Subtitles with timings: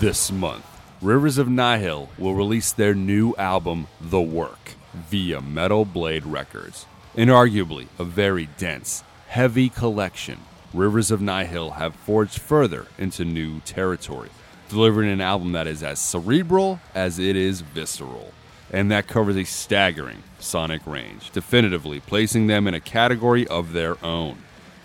[0.00, 0.66] This month,
[1.00, 6.84] Rivers of Nihil will release their new album, The Work, via Metal Blade Records.
[7.14, 10.40] Inarguably a very dense, heavy collection,
[10.74, 14.28] Rivers of Nihil have forged further into new territory,
[14.68, 18.34] delivering an album that is as cerebral as it is visceral,
[18.70, 23.96] and that covers a staggering sonic range, definitively placing them in a category of their
[24.04, 24.36] own.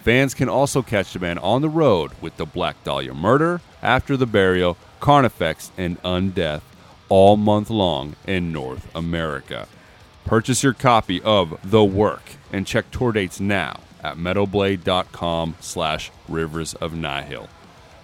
[0.03, 4.15] Fans can also catch the band on the road with the Black Dahlia Murder, After
[4.15, 6.61] the Burial, Carnifex, and Undeath
[7.09, 9.67] all month long in North America.
[10.23, 12.23] Purchase your copy of The Work
[12.53, 17.49] and check tour dates now at metalblade.com slash rivers of nihil.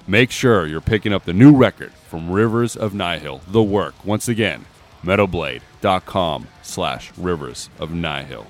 [0.08, 4.05] Make sure you're picking up the new record from Rivers of Nihil, The Work.
[4.05, 4.66] Once again,
[5.04, 8.48] metalblade.com slash rivers of nihil.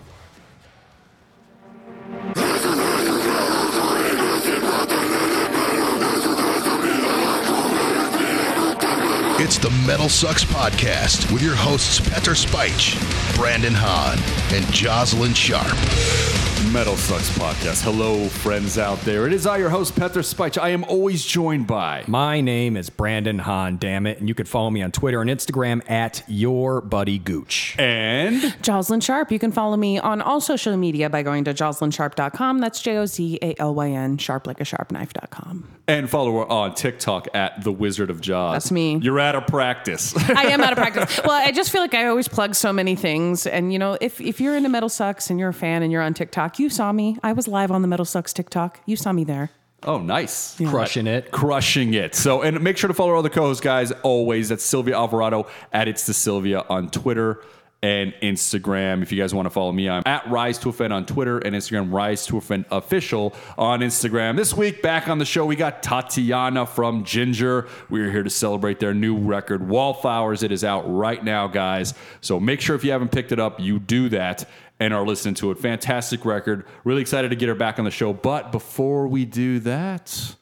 [9.40, 12.98] It's the Metal Sucks Podcast with your hosts Petar Speich,
[13.35, 14.18] Brandon Hahn,
[14.52, 16.37] and Jozalyn Sharp.
[16.66, 17.84] Metal Sucks Podcast.
[17.84, 19.26] Hello, friends out there.
[19.27, 20.60] It is I, your host, Petar Speich.
[20.62, 24.46] I am always joined by My name is Brandon Hahn, damn it, and you can
[24.48, 27.76] follow me on Twitter and Instagram at your buddy Gooch.
[27.77, 29.32] and Jozalyn Sharp.
[29.32, 32.60] You can follow me on all social media by going to jozalynsharp.com.
[32.60, 35.68] That's J O Z A L Y N, sharp like a sharp knife.com.
[35.88, 38.54] and follow her on TikTok at the Wizard of Jaws.
[38.55, 38.98] That's me.
[38.98, 40.16] You're out of practice.
[40.30, 41.20] I am out of practice.
[41.24, 43.46] Well, I just feel like I always plug so many things.
[43.48, 46.02] And, you know, if, if you're into Metal Sucks and you're a fan and you're
[46.02, 47.17] on TikTok, you saw me.
[47.23, 48.79] I was live on the Metal Sucks TikTok.
[48.85, 49.51] You saw me there.
[49.84, 50.55] oh, nice.
[50.57, 51.31] Crushing it.
[51.31, 52.15] Crushing it.
[52.15, 53.91] So, and make sure to follow our other co-hosts, guys.
[54.03, 57.43] Always that's Sylvia Alvarado at It's the Sylvia on Twitter
[57.84, 59.03] and Instagram.
[59.03, 61.55] If you guys want to follow me, I'm at Rise to Offend on Twitter and
[61.55, 61.93] Instagram.
[61.93, 64.35] Rise to Offend official on Instagram.
[64.35, 67.69] This week, back on the show, we got Tatiana from Jinjer.
[67.91, 70.41] We are here to celebrate their new record, Wallflowers.
[70.41, 71.94] It is out right now, guys.
[72.19, 74.50] So make sure if you haven't picked it up, you do that
[74.80, 75.60] and are listening to it.
[75.60, 76.66] Fantastic record.
[76.84, 78.14] Really excited to get her back on the show.
[78.14, 80.36] But before we do that,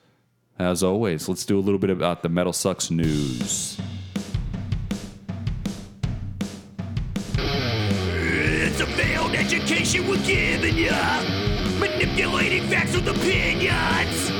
[0.59, 3.79] as always, let's do a little bit about the Metal Sucks news.
[7.38, 10.75] It's a failed education we're giving.
[11.79, 14.31] Manipulating facts with opinions.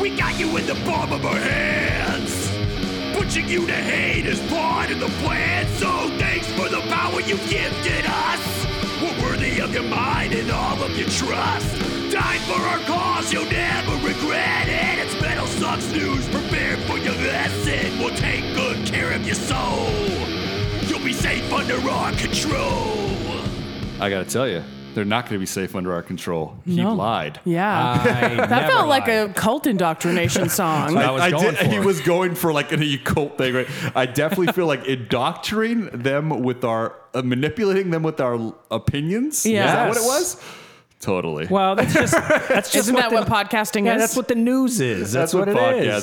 [0.00, 2.50] We got you in the palm of our hands.
[3.16, 5.66] Pushing you to hate is part of the plan.
[5.76, 8.61] So thanks for the power you gifted us.
[9.60, 11.78] Of your mind and all of your trust.
[12.10, 15.06] Died for our cause, you'll never regret it.
[15.06, 16.26] It's Metal Sucks News.
[16.30, 17.98] Prepare for your lesson.
[18.00, 19.88] We'll take good care of your soul.
[20.88, 23.06] You'll be safe under our control.
[24.00, 24.64] I got to tell you,
[24.94, 26.56] they're not going to be safe under our control.
[26.64, 26.94] He No.
[26.94, 27.40] lied.
[27.44, 27.92] Yeah.
[27.92, 30.96] I that felt like a cult indoctrination song.
[30.96, 33.68] I was I going did, he was going for like an occult thing, right?
[33.94, 39.44] I definitely feel like indoctrinating them with our, uh, manipulating them with our opinions.
[39.46, 39.64] Yeah.
[39.66, 40.42] Is that what it was?
[41.00, 41.48] Totally.
[41.48, 42.12] Well, that's just
[42.48, 44.00] that's just Isn't what that the- what podcasting Yeah, is?
[44.02, 45.10] that's what the news is.
[45.10, 45.56] That's, what, it is.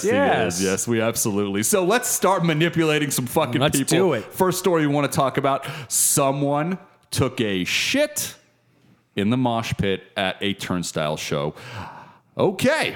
[0.04, 0.56] podcasting Yes.
[0.58, 0.64] is.
[0.64, 1.64] Yes, we absolutely.
[1.64, 3.98] So let's start manipulating some fucking Let's people.
[3.98, 4.26] do it.
[4.26, 6.78] First story we want to talk about: someone
[7.12, 8.36] took a shit
[9.20, 11.54] in the mosh pit at a turnstile show.
[12.38, 12.96] Okay.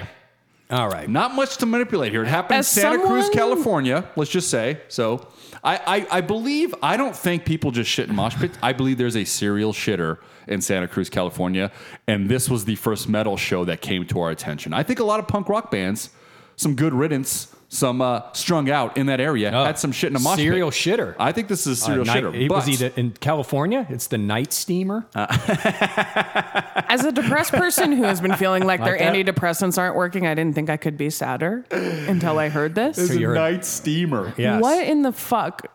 [0.70, 1.08] All right.
[1.08, 2.22] Not much to manipulate here.
[2.22, 4.08] It happened As in Santa Cruz, California.
[4.16, 4.80] Let's just say.
[4.88, 5.28] So,
[5.62, 8.58] I, I, I believe I don't think people just shit in mosh pits.
[8.62, 11.70] I believe there's a serial shitter in Santa Cruz, California,
[12.06, 14.72] and this was the first metal show that came to our attention.
[14.72, 16.10] I think a lot of punk rock bands,
[16.56, 20.16] some good riddance, some uh, strung out in that area, Oh, had some shit in
[20.16, 20.78] a mosh serial pit.
[20.78, 21.14] shitter.
[21.18, 22.34] I think this is a Uh, serial night- shitter.
[22.40, 23.86] It was but- either in California.
[23.90, 25.06] It's the night steamer.
[25.16, 29.14] As a depressed person who has been feeling like, their that?
[29.14, 32.98] antidepressants aren't working, I didn't think I could be sadder until I heard this.
[32.98, 34.32] It's a night steamer.
[34.36, 34.62] yes.
[34.62, 35.66] What in the fuck?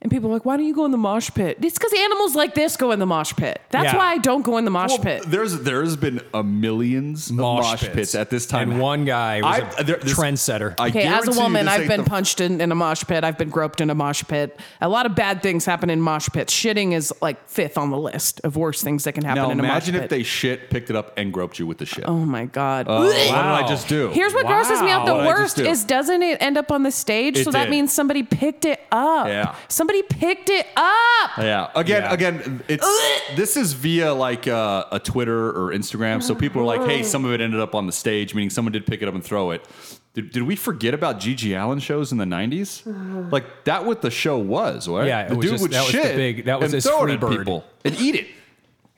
[0.00, 1.58] And people are like, why don't you go in the mosh pit?
[1.60, 3.60] It's because animals like this go in the mosh pit.
[3.70, 3.96] That's Yeah.
[3.96, 5.24] why I don't go in the mosh Well, pit.
[5.26, 7.94] There's there's been a millions Mosh of mosh pits.
[7.94, 8.14] pits.
[8.14, 8.70] at this time.
[8.70, 10.74] And one guy was a I- there- this- trendsetter.
[10.78, 12.70] I Okay, as guarantee a you woman, this I've ain't been the- punched in, in
[12.70, 13.24] a mosh pit.
[13.24, 14.56] I've been groped in a mosh pit.
[14.80, 16.54] A lot of bad things happen in mosh pits.
[16.54, 19.58] Shitting is like fifth on the list of worst things that can happen Now in
[19.58, 19.88] a mosh pit.
[19.88, 22.04] imagine if they shit, picked it up, and groped you with the shit.
[22.06, 22.86] oh my god.
[22.86, 23.54] what did Wow.
[23.54, 24.10] I just do?
[24.10, 25.66] Here's what grosses me out the What'd I just worst do?
[25.66, 27.36] is doesn't it end up on the stage?
[27.36, 27.70] It so that did.
[27.70, 29.26] means somebody picked it up.
[29.26, 29.54] Yeah.
[29.88, 31.30] Somebody picked it up.
[31.38, 31.70] yeah.
[31.74, 32.12] Again, Yeah.
[32.12, 32.86] again, it's
[33.36, 36.22] this is via like uh, a Twitter or Instagram.
[36.22, 38.72] So people are like, "Hey, some of it ended up on the stage," meaning someone
[38.72, 39.64] did pick it up and throw it.
[40.12, 42.82] Did, did we forget about GG Allin shows in the '90s?
[43.32, 45.06] Like that, what the show was, right?
[45.06, 46.74] Yeah, it the was dude just- would that was the shit big- that was and
[46.74, 47.38] his throw it free at bird.
[47.38, 48.26] people and eat it.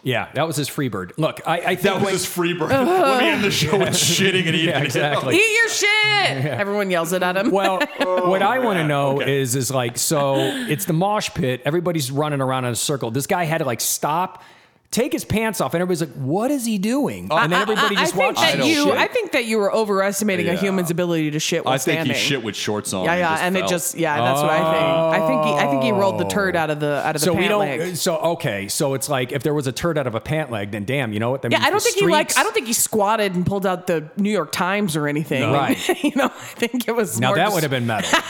[0.03, 1.13] Yeah, that was his Freebird.
[1.19, 2.71] Look, I, I think That was when- his free bird.
[2.71, 4.69] Let me end the show with shitting and eating.
[4.71, 5.37] Yeah, exactly.
[5.37, 6.47] Eat your shit.
[6.47, 7.51] Everyone yells it at him.
[7.51, 9.41] Well, oh, what I want to know Okay.
[9.41, 11.61] is is like so it's the mosh pit.
[11.65, 13.11] Everybody's running around in a circle.
[13.11, 14.43] This guy had to like stop,
[14.91, 17.97] take his pants off, and everybody's like, "What is he doing?" Oh, and then everybody
[17.97, 18.85] I, just I think watched that him you.
[18.85, 18.95] shit.
[18.97, 22.15] I think that you were overestimating a human's ability to shit while I think standing.
[22.17, 23.05] he shit with shorts on.
[23.05, 25.23] Yeah, yeah, just and it just yeah, that's what I think.
[25.23, 27.27] I think he, I think he rolled the turd out of the out of the
[27.27, 27.61] so pant we don't.
[27.61, 27.97] leg.
[27.97, 30.71] So okay, so it's like if there was a turd out of a pant leg,
[30.73, 31.43] then damn, you know what?
[31.43, 32.37] That Yeah, means I don't the think he like.
[32.39, 35.43] I don't think he squatted and pulled out the New York Times or anything.
[35.43, 35.53] No.
[35.53, 35.79] Right.
[36.05, 38.11] you know, I think it was Now that just- would have been metal.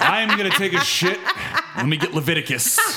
[0.00, 1.18] I'm gonna take a shit.
[1.76, 2.78] Let me get Leviticus.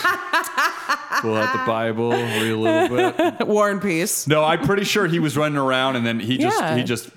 [1.22, 3.48] Pull out the Bible, read a little bit.
[3.48, 4.28] War and Peace.
[4.28, 6.76] No, I'm pretty sure he was running around and then he just Yeah.
[6.76, 7.10] he just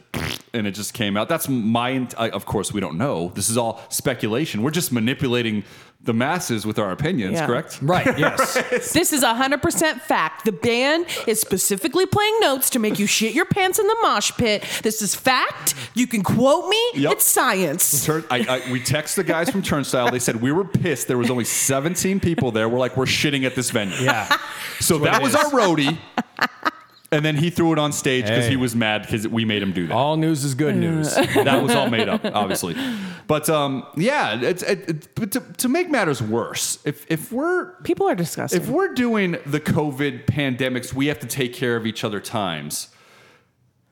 [0.52, 1.28] and it just came out.
[1.28, 2.06] That's my.
[2.16, 3.32] I, of course, we don't know.
[3.34, 4.62] This is all speculation.
[4.62, 5.64] We're just manipulating
[6.02, 7.34] the masses with our opinions.
[7.34, 7.46] Yeah.
[7.46, 7.78] Correct?
[7.82, 8.06] right?
[8.18, 8.92] Yes.
[8.92, 10.44] This is 100% fact.
[10.44, 14.30] The band is specifically playing notes to make you shit your pants in the mosh
[14.32, 14.64] pit.
[14.82, 15.74] This is fact.
[15.94, 16.90] You can quote me.
[16.94, 17.12] Yep.
[17.12, 18.04] It's science.
[18.04, 20.10] Turn, I, I, we text the guys from Turnstile.
[20.10, 21.06] They said we were pissed.
[21.08, 22.68] There was only 17 people there.
[22.68, 23.96] We're like, we're shitting at this venue.
[23.96, 24.36] Yeah.
[24.80, 25.44] So what that was is.
[25.44, 25.98] our roadie.
[27.12, 28.50] And then he threw it on stage because Hey.
[28.50, 29.94] he was mad because we made him do that.
[29.94, 31.14] All news is good news.
[31.44, 32.76] that was all made up, obviously.
[33.26, 37.72] But um, yeah, it's it, it, but to, to make matters worse, if if we're
[37.82, 38.60] People are disgusting.
[38.60, 42.88] if we're doing the COVID pandemics, we have to take care of each other times.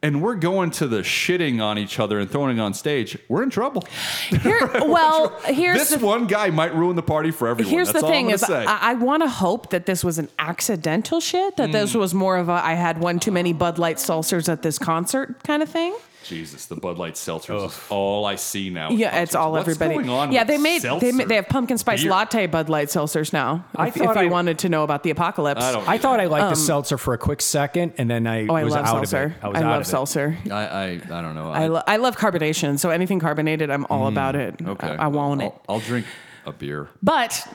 [0.00, 3.18] And we're going to the shitting on each other and throwing it on stage.
[3.28, 3.82] We're in trouble.
[4.28, 7.72] Here, well, here's this one guy might ruin the party for everyone.
[7.72, 8.64] Here's That's the all thing: is say.
[8.64, 11.56] I, I want to hope that this was an accidental shit.
[11.56, 11.98] That this Hmm.
[11.98, 15.42] was more of a I had one too many Bud Light seltzers at this concert
[15.42, 15.96] kind of thing.
[16.28, 18.90] Jesus, the Bud Light seltzer is all I see now.
[18.90, 19.94] Yeah, it's all What's everybody.
[19.94, 22.10] going on yeah, with they made they, ma- they have pumpkin spice Beer.
[22.10, 23.64] latte Bud Light seltzers now.
[23.74, 25.98] I if, thought if you I- wanted to know about the apocalypse, I don't I
[25.98, 28.74] thought I liked the seltzer for a quick second, and then I Oh, I was
[28.74, 29.22] love out seltzer.
[29.24, 29.36] of it.
[29.42, 29.90] I was I out love of it.
[29.90, 30.38] seltzer.
[30.50, 31.50] I, I I don't know.
[31.50, 32.78] I, lo- I love carbonation.
[32.78, 34.58] So anything carbonated, I'm all about it.
[34.58, 34.88] Mm, okay.
[34.88, 35.52] I, I want it.
[35.68, 36.06] I'll, I'll drink
[36.46, 36.88] a beer.
[37.02, 37.46] But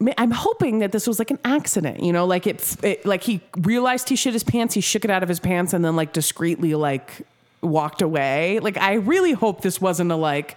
[0.00, 3.22] ma- I'm hoping that this was like an accident, you know, like it, it, like
[3.22, 5.94] he realized he shit his pants, he shook it out of his pants, and then
[5.96, 7.22] like discreetly like
[7.66, 8.58] walked away.
[8.60, 10.56] Like I really hope this wasn't a like,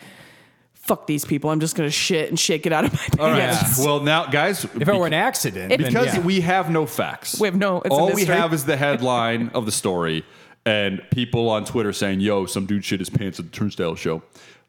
[0.74, 3.20] fuck these people, I'm just gonna shit and shake it out of my pants.
[3.20, 3.38] All right.
[3.40, 3.86] Yeah.
[3.86, 6.20] Well, now, guys, If it were an accident, then because yeah.
[6.22, 7.40] we have no facts.
[7.40, 10.24] We have no- it's a all we have is the headline of the story
[10.66, 14.22] and people on Twitter saying, "Yo, some dude shit his pants at the Turnstile show."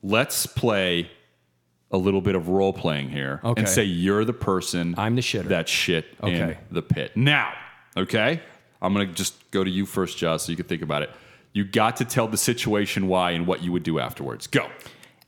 [0.03, 1.11] Let's play
[1.91, 3.61] a little bit of role playing here Okay.
[3.61, 5.49] and say you're the person I'm the shitter.
[5.49, 6.59] that shit in Okay.
[6.71, 7.17] the pit.
[7.17, 7.53] Now,
[7.97, 8.41] okay,
[8.81, 11.11] I'm gonna just go to you first, Josh, so you can think about it.
[11.53, 14.47] You got to tell the situation why and what you would do afterwards.
[14.47, 14.69] Go.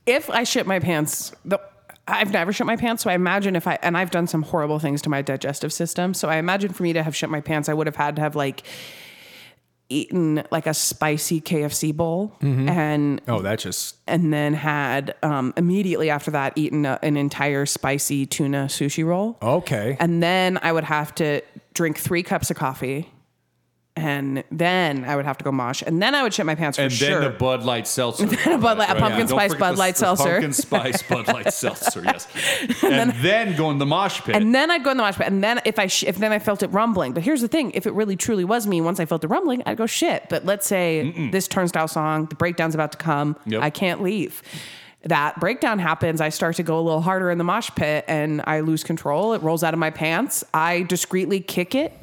[0.05, 1.59] if I shit my pants, the,
[2.07, 4.79] I've never shit my pants, so I imagine if I and I've done some horrible
[4.79, 6.13] things to my digestive system.
[6.13, 8.21] So I imagine for me to have shit my pants, I would have had to
[8.21, 8.63] have like
[9.89, 16.09] eaten like a spicy KFC bowl and oh, that just and then had um, immediately
[16.09, 19.37] after that eaten a, an entire spicy tuna sushi roll.
[19.41, 19.95] okay.
[19.99, 21.41] And then I would have to
[21.73, 23.09] drink three cups of coffee.
[23.95, 25.83] And then I would have to go mosh.
[25.85, 27.21] And then I would shit my pants for And sure.
[27.21, 28.25] then the Bud Light seltzer.
[28.49, 30.31] a Bud Light- a pumpkin Don't spice Bud the- Light the seltzer.
[30.31, 32.27] Pumpkin spice Bud Light seltzer, yes.
[32.83, 34.35] And then go in the mosh pit.
[34.35, 35.27] And then I'd go in the mosh pit.
[35.27, 37.13] And then if I sh- if then I felt it rumbling.
[37.13, 39.61] But here's the thing: if it really truly was me, once I felt the rumbling,
[39.67, 40.25] I'd go shit.
[40.27, 43.35] But let's say this turnstile song, the breakdown's about to come.
[43.45, 43.61] Yep.
[43.61, 44.41] I can't leave.
[45.03, 46.19] That breakdown happens.
[46.19, 49.33] I start to go a little harder in the mosh pit, and I lose control.
[49.33, 50.43] It rolls out of my pants.
[50.53, 51.93] I discreetly kick it.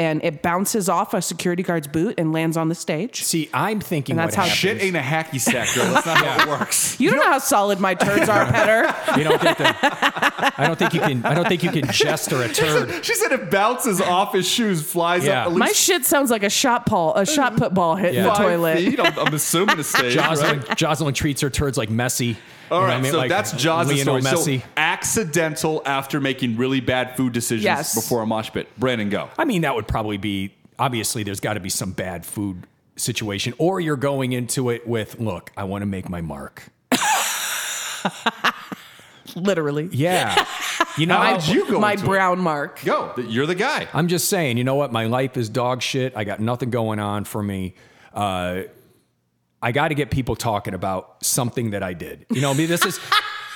[0.00, 3.22] And it bounces off a security guard's boot and lands on the stage.
[3.22, 4.56] See, I'm thinking And what that's how- happens.
[4.58, 5.92] Shit ain't a hacky sack, girl.
[5.92, 6.98] That's not how it works.
[7.00, 9.18] You don't know how solid my turds are, Petar.
[9.18, 10.54] You don't think that?
[10.56, 11.22] I don't think you can.
[11.26, 13.04] I don't think you can jester a turd.
[13.04, 15.46] She said it bounces off his shoes, flies Yeah.
[15.46, 18.22] up at My shit sounds like a shot ball, a shot put ball hitting Yeah.
[18.24, 18.76] the five toilet.
[18.78, 19.00] feet.
[19.00, 20.78] I'm, I'm assuming to stage, Jozalyn, right?
[20.78, 22.38] Jozalyn treats her turds like messy.
[22.70, 23.12] All You know right, what I mean?
[23.12, 24.22] so Like that's Jaws' Lionel story.
[24.22, 24.60] Messi.
[24.62, 27.94] So accidental after making really bad food decisions Yes.
[27.94, 28.68] before a mosh pit.
[28.78, 29.28] Brandon, go.
[29.38, 31.22] I mean, that would probably be obviously.
[31.22, 35.50] There's got to be some bad food situation, or you're going into it with, look,
[35.56, 36.64] I want to make my mark.
[39.36, 39.88] Literally.
[39.92, 40.44] Yeah,
[40.98, 41.16] you know.
[41.16, 42.08] How'd you go my into it?
[42.08, 42.80] brown mark.
[42.84, 43.12] Go.
[43.16, 43.86] You're the guy.
[43.94, 44.90] I'm just saying, you know what?
[44.90, 46.14] My life is dog shit.
[46.16, 47.74] I got nothing going on for me.
[48.12, 48.62] Uh,
[49.62, 52.26] I got to get people talking about something that I did.
[52.30, 52.98] You know, I mean, this is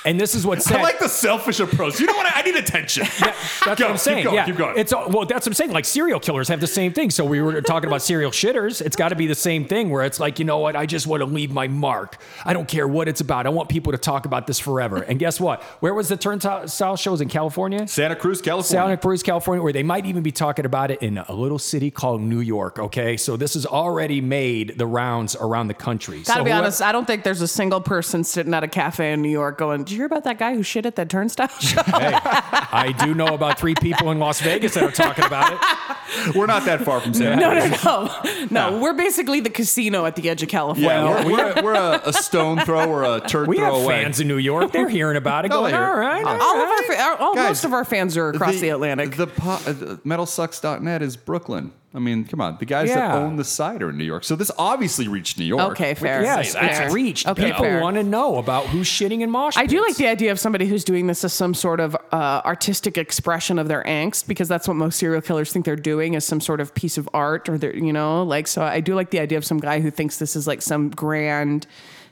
[0.05, 0.79] And this is what's sad.
[0.79, 1.99] I like the selfish approach.
[1.99, 2.25] You know what?
[2.27, 3.05] I, I need attention.
[3.19, 3.97] That's Go, what I'm saying.
[3.97, 4.23] keep saying.
[4.25, 4.77] going, yeah, keep going.
[4.77, 5.71] It's all- well, that's what I'm saying.
[5.71, 7.09] Like serial killers have the same thing.
[7.09, 8.81] So we were talking about serial shitters.
[8.81, 10.75] It's got to be the same thing where it's like, you know what?
[10.75, 12.17] I just want to leave my mark.
[12.45, 13.47] I don't care what it's about.
[13.47, 14.97] I want people to talk about this forever.
[15.01, 15.63] And guess what?
[15.81, 17.87] Where was the Turnstile shows in California?
[17.87, 18.63] Santa Cruz, California.
[18.85, 21.89] Santa Cruz, California, where they might even be talking about it in a little city
[21.89, 22.77] called New York.
[22.77, 26.17] Okay, so this has already made the rounds around the country.
[26.19, 28.67] Gotta so be whoever- honest, I don't think there's a single person sitting at a
[28.67, 31.09] cafe in New York going, Did you hear about that guy who shit at that
[31.09, 31.81] turnstile show?
[31.83, 36.35] Hey, I do know about three people in Las Vegas that are talking about it.
[36.35, 37.83] We're not that far from Santa no, Cruz.
[37.83, 38.69] no, no.
[38.71, 40.89] No, we're basically the casino at the edge of California.
[40.89, 43.81] Yeah, we're, we're, a, we're a, a stone throw or a turd We have throw
[43.83, 44.03] away.
[44.03, 44.71] fans in New York.
[44.71, 47.35] They're hearing about it, No, going, they all right, all all of our, fa- all,
[47.35, 49.15] Guys, most of our fans are across the, Atlantic.
[49.15, 51.71] The po- uh, the metalsucks.net is Brooklyn.
[51.95, 52.57] I mean, come on.
[52.59, 53.15] The guys that Yeah.
[53.15, 54.25] own the site are in New York.
[54.25, 55.71] So this obviously reached New York.
[55.71, 56.15] Okay, We fair.
[56.17, 56.85] can Yes, say that.
[56.87, 57.25] it's reached.
[57.25, 57.81] Okay, People fair.
[57.81, 59.99] want to know about who's shitting in mosh I do like pits.
[59.99, 63.69] the idea of somebody who's doing this as some sort of uh, artistic expression of
[63.69, 66.75] their angst because that's what most serial killers think they're doing is some sort of
[66.75, 69.45] piece of art or they're, you know, like, so I do like the idea of
[69.45, 71.65] some guy who thinks this is like some grand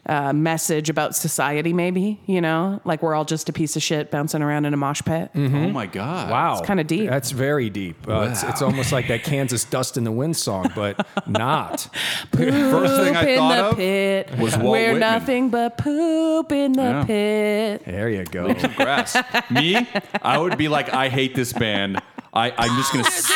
[0.05, 4.12] uh, message about society, maybe, you know, like we're all just a piece of shit
[4.12, 5.31] bouncing around in a mosh pit.
[5.33, 6.29] Oh my God.
[6.29, 7.10] Wow, It's kinda deep.
[7.10, 7.95] That's very deep.
[8.07, 11.88] Uh, it's, it's almost like that Kansas "Dust in the Wind" song, but not.
[12.33, 14.38] First thing I Poop in thought the of pit.
[14.39, 15.00] was Walt We're Whitman.
[15.00, 17.03] nothing but poop in the Yeah.
[17.05, 17.86] pit.
[17.86, 18.53] There you go.
[18.75, 19.15] grass.
[19.50, 19.88] Me,
[20.22, 22.01] I would be like, I hate this band.
[22.35, 23.05] I, I'm just gonna.
[23.05, 23.31] s-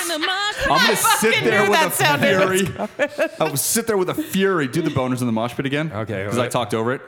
[0.70, 3.30] I'm gonna sit there with a fury.
[3.40, 4.68] I would sit there with a fury.
[4.68, 5.92] Do the boners in the mosh pit again.
[5.94, 6.52] Okay, Because I alright.
[6.52, 7.02] talked over it.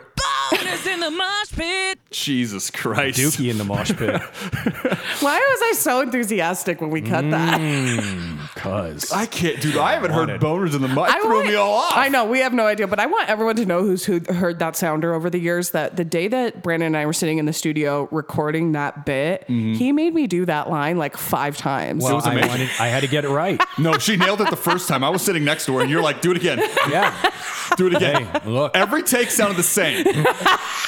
[0.84, 2.00] Boners in the mosh pit.
[2.12, 3.20] Jesus Christ.
[3.20, 4.22] Dookie in the mosh pit.
[5.22, 7.32] Why was I so enthusiastic when we cut Mm.
[7.32, 8.50] that?
[8.56, 9.78] Cause I can't, dude.
[9.78, 10.42] I haven't heard Wanted.
[10.42, 11.10] boners in the mosh.
[11.14, 11.94] I Threw want- me all off.
[11.96, 14.60] I know we have no idea, but I want everyone to know who's who heard
[14.60, 15.72] that sounder over the years.
[15.72, 19.44] That the day that Brandon and I were sitting in the studio recording that bit,
[19.48, 22.04] he made me do that line like five times.
[22.04, 22.50] well, was I, amazing.
[22.50, 23.60] wanted, I had to get it right.
[23.78, 25.04] No, she nailed it the first time.
[25.06, 26.60] I was sitting next to her, and you're like, "Do it again,
[26.90, 27.32] Yeah.
[27.78, 28.76] do it again." Hey, look.
[28.76, 30.04] Every take sounded the same,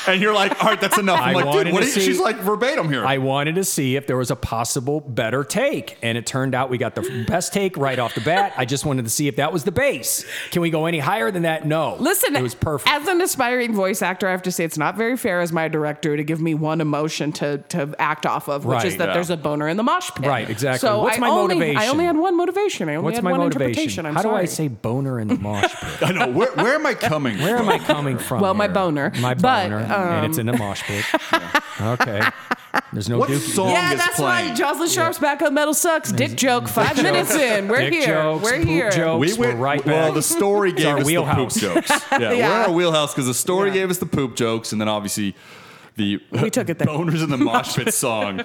[0.07, 2.01] and you're like, "All right, that's enough." I'm I like, wanted "Dude, what?" to see-
[2.01, 3.05] She's like verbatim here.
[3.05, 6.69] I wanted to see if there was a possible better take, and it turned out
[6.69, 8.53] we got the best take right off the bat.
[8.57, 10.25] I just wanted to see if that was the base.
[10.51, 11.65] Can we go any higher than that?
[11.65, 11.95] No.
[11.99, 12.89] Listen, it was perfect.
[12.93, 15.67] As an aspiring voice actor, I have to say it's not very fair as my
[15.67, 19.13] director to give me one emotion to to act off of, which is that Yeah.
[19.15, 20.25] there's a boner in the mosh pit.
[20.25, 20.79] Right, exactly.
[20.79, 22.89] So What's I my only, I only had one motivation.
[22.89, 23.69] I only What's had my one motivation?
[23.71, 24.05] interpretation.
[24.05, 26.01] I'm How do I say boner in the mosh pit?
[26.03, 26.27] I know.
[26.31, 27.45] Where, where am I coming from?
[27.45, 27.69] Where from?
[27.69, 28.41] am I coming from?
[28.41, 29.11] Well, my boner.
[29.19, 31.05] My But, boner, um, and it's in the mosh pit.
[31.81, 32.21] Okay.
[32.93, 33.39] There's no What dookie.
[33.55, 34.49] song Yeah, is that's playing?
[34.49, 34.57] right.
[34.57, 36.11] Jozalyn Sharp's back on Metal Sucks.
[36.11, 36.67] Dick joke.
[36.67, 37.67] Five minutes in.
[37.67, 38.05] We're Dick here.
[38.07, 38.91] jokes, We're poop here.
[38.91, 39.19] jokes.
[39.19, 40.13] We We're went right Well, back.
[40.13, 41.55] the story gave our us wheelhouse.
[41.55, 42.03] the poop jokes.
[42.11, 42.65] Yeah, we're Yeah.
[42.67, 43.73] our wheelhouse because the story Yeah.
[43.75, 45.33] gave us the poop jokes, and then obviously
[45.95, 46.87] the We took it there.
[46.87, 48.43] boners in the mosh pit song.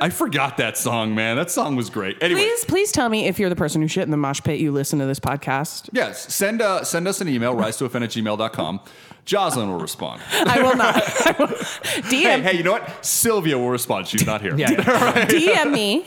[0.00, 1.36] I forgot that song, man.
[1.36, 2.16] That song was great.
[2.20, 4.58] Anyway, Please, please tell me if you're the person who shit in the mosh pit.
[4.58, 5.88] You listen to this podcast.
[5.92, 8.80] yes, send uh, send us an email, rise to offend at gmail.com.
[9.24, 10.20] Jozalyn will respond.
[10.32, 10.96] I will not.
[11.26, 13.04] I will- DM, Hey, hey, you know what?
[13.04, 14.08] Sylvia will respond.
[14.08, 14.56] She's not here.
[14.56, 14.70] Yeah.
[15.26, 16.02] DM me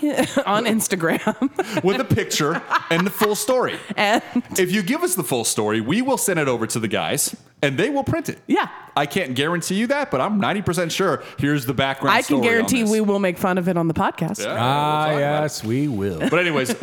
[0.46, 1.84] on Instagram.
[1.84, 3.80] With a picture and the full story.
[3.96, 4.22] And
[4.58, 7.36] If you give us the full story, we will send it over to the guys
[7.62, 8.40] and they will print it.
[8.48, 8.68] yeah,
[8.98, 12.40] I can't guarantee you that, but I'm 90% sure here's the background I can story
[12.42, 12.92] on guarantee this.
[12.92, 14.40] we will make fun of it on the podcast.
[14.44, 15.22] Yeah, we'll Ah, talk about it.
[15.44, 16.20] yes, we will.
[16.20, 16.76] But anyways,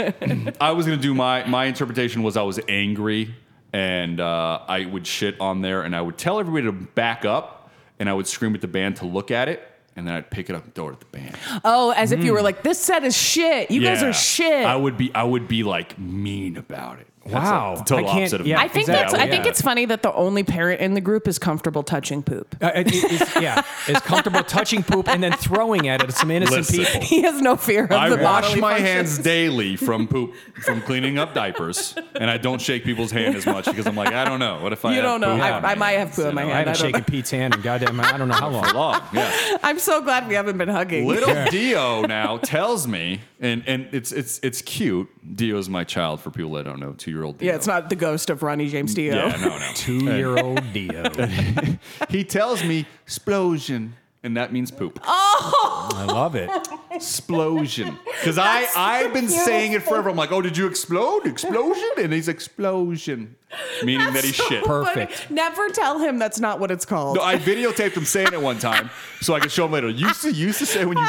[0.60, 3.32] I was gonna do my my interpretation was I was angry
[3.72, 7.70] and uh, I would shit on there and I would tell everybody to back up
[7.98, 10.50] and I would scream at the band to look at it and then I'd pick
[10.50, 11.36] it up and throw it at the band.
[11.64, 13.70] Oh, as if you were like, this set is shit.
[13.70, 14.02] You guys.
[14.02, 14.08] Yeah.
[14.08, 14.66] are shit.
[14.66, 17.06] I would be I would be like mean about it.
[17.24, 17.70] That's Wow.
[17.70, 18.56] like the total I can't- opposite of yeah.
[18.56, 18.62] me.
[18.62, 19.24] I think Exactly, that's.
[19.24, 19.50] I think yeah.
[19.50, 22.56] it's funny that the only parent in the group is comfortable touching poop.
[22.60, 26.14] Uh, it- it- it's- yeah, is comfortable touching poop and then throwing at it at
[26.14, 26.84] some innocent Listen.
[26.84, 27.00] people.
[27.02, 28.88] He has no fear of I the wash my functions.
[28.88, 33.46] hands daily from poop, from cleaning up diapers, and I don't shake people's hand as
[33.46, 34.60] much because I'm like, I don't know.
[34.60, 35.34] What if I You don't know.
[35.34, 35.78] poop I, I me?
[35.78, 36.68] might have poo in my know, hand.
[36.68, 38.74] I haven't shaken Pete's hand in goddamn I don't know how long.
[38.74, 39.58] Long, yeah.
[39.62, 41.06] I'm so glad we haven't been hugging.
[41.06, 45.08] Little Dio now tells me, and and it's it's it's cute.
[45.36, 46.92] Dio's my child for people that don't know.
[46.92, 47.42] Two year old.
[47.42, 49.14] yeah, it's not the ghost of Ronnie James Dio.
[49.14, 49.70] Yeah, no, no.
[49.74, 51.02] Two-year-old Dio.
[52.08, 54.98] He tells me explosion, and that means poop.
[55.02, 56.50] Oh, I love it.
[56.94, 57.98] Explosion.
[58.22, 60.08] Because I I've been saying it forever.
[60.08, 61.26] I'm like, oh, did you explode?
[61.26, 61.88] Explosion?
[61.98, 63.34] And he's explosion,
[63.82, 64.64] meaning that he shit.
[64.64, 65.28] Perfect.
[65.28, 67.16] Never tell him that's not what it's called.
[67.16, 69.88] No, I videotaped him saying it one time, so I could show him later.
[69.88, 71.08] You used to, you used to say when you,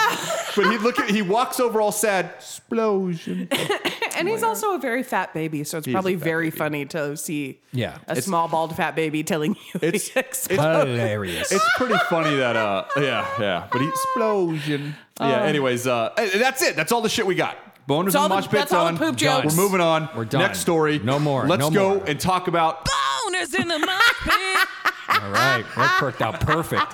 [0.55, 2.31] but he look at, he walks over all sad.
[2.37, 3.47] Explosion.
[4.17, 6.57] and he's also a very fat baby, so it's is probably a fat very baby.
[6.57, 7.97] funny to see Yeah.
[8.07, 11.51] a It's- small bald fat baby telling you It's he it's Hilarious.
[11.51, 14.95] it's pretty funny that uh yeah yeah, but he explosion.
[15.19, 15.43] Yeah.
[15.43, 16.75] Anyways, uh, and that's it.
[16.75, 17.57] That's all the shit we got.
[17.87, 18.97] Boners That's all and the- mosh pit that's all the done.
[18.97, 19.41] poop Done.
[19.43, 19.55] jokes.
[19.57, 20.09] We're moving on.
[20.15, 20.41] We're done.
[20.41, 20.99] Next story.
[20.99, 21.45] No more.
[21.45, 22.03] Let's No go more.
[22.07, 22.85] and talk about.
[22.85, 24.67] Boners in the mosh pit.
[25.21, 25.63] All right.
[25.75, 26.91] That worked out perfect.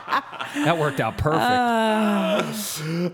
[0.55, 1.41] That worked out perfect.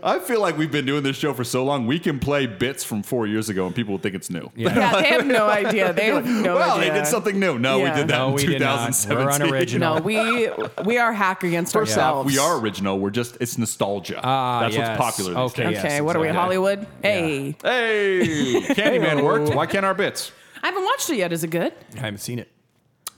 [0.03, 1.85] I feel like we've been doing this show for so long.
[1.88, 4.50] We can play bits from four years ago, and people will think it's new.
[4.55, 4.75] Yeah.
[4.75, 5.93] Yeah, they have no idea.
[5.93, 6.91] They have no well, idea.
[6.93, 7.59] they did something new.
[7.59, 7.83] No, Yeah.
[7.93, 8.88] we did that No, in we did not.
[8.93, 9.17] 2017.
[9.25, 9.95] We're unoriginal.
[9.95, 10.50] No, we
[10.85, 12.31] we are hack against First off, ourselves.
[12.33, 13.00] we are original.
[13.00, 14.19] We're just it's nostalgia.
[14.24, 14.97] Ah, That's yes.
[15.00, 15.29] what's popular.
[15.31, 15.74] These Okay, days.
[15.74, 16.41] yes, Okay, what are we, exactly.
[16.55, 16.88] Hollywood?
[17.01, 19.53] Hey, Hey, Candyman worked.
[19.55, 20.31] Why can't our bits?
[20.63, 21.31] I haven't watched it yet.
[21.31, 21.74] Is it good?
[21.95, 22.50] I haven't seen it.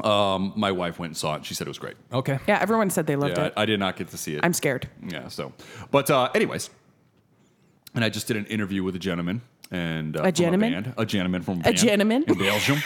[0.04, 1.46] Um, my wife went and saw it.
[1.46, 1.96] She said it was great.
[2.14, 2.38] Okay.
[2.48, 3.54] Yeah, everyone said they loved Yeah, it.
[3.58, 4.42] I, I did not get to see it.
[4.44, 4.88] I'm scared.
[5.08, 5.28] Yeah.
[5.30, 5.54] So,
[5.92, 6.70] but uh, anyways,
[7.96, 10.72] and I just did an interview with a gentleman and uh, from gentleman?
[10.74, 12.24] band, a gentleman from a, A band gentleman?
[12.28, 12.78] in Belgium,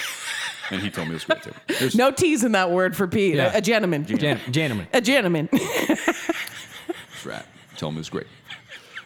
[0.72, 1.52] and he told me it was great too.
[1.68, 3.36] There's- No T's in that word for Pete.
[3.36, 3.54] Yeah.
[3.54, 4.06] A, a gentleman.
[4.06, 4.88] Jan- gentlemen.
[4.94, 5.50] A gentleman.
[5.52, 7.44] That's right.
[7.78, 8.28] Told me it was great.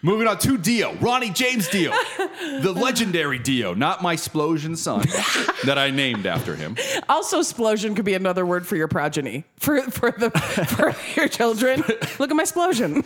[0.05, 1.89] Moving on to Dio, Ronnie James Dio,
[2.61, 5.01] the legendary Dio, not my Splosion son
[5.65, 6.77] that I named after him.
[7.09, 9.45] also, Splosion could be another word for your progeny.
[9.57, 11.83] For for the for your children.
[12.19, 13.03] Look at my Splosion.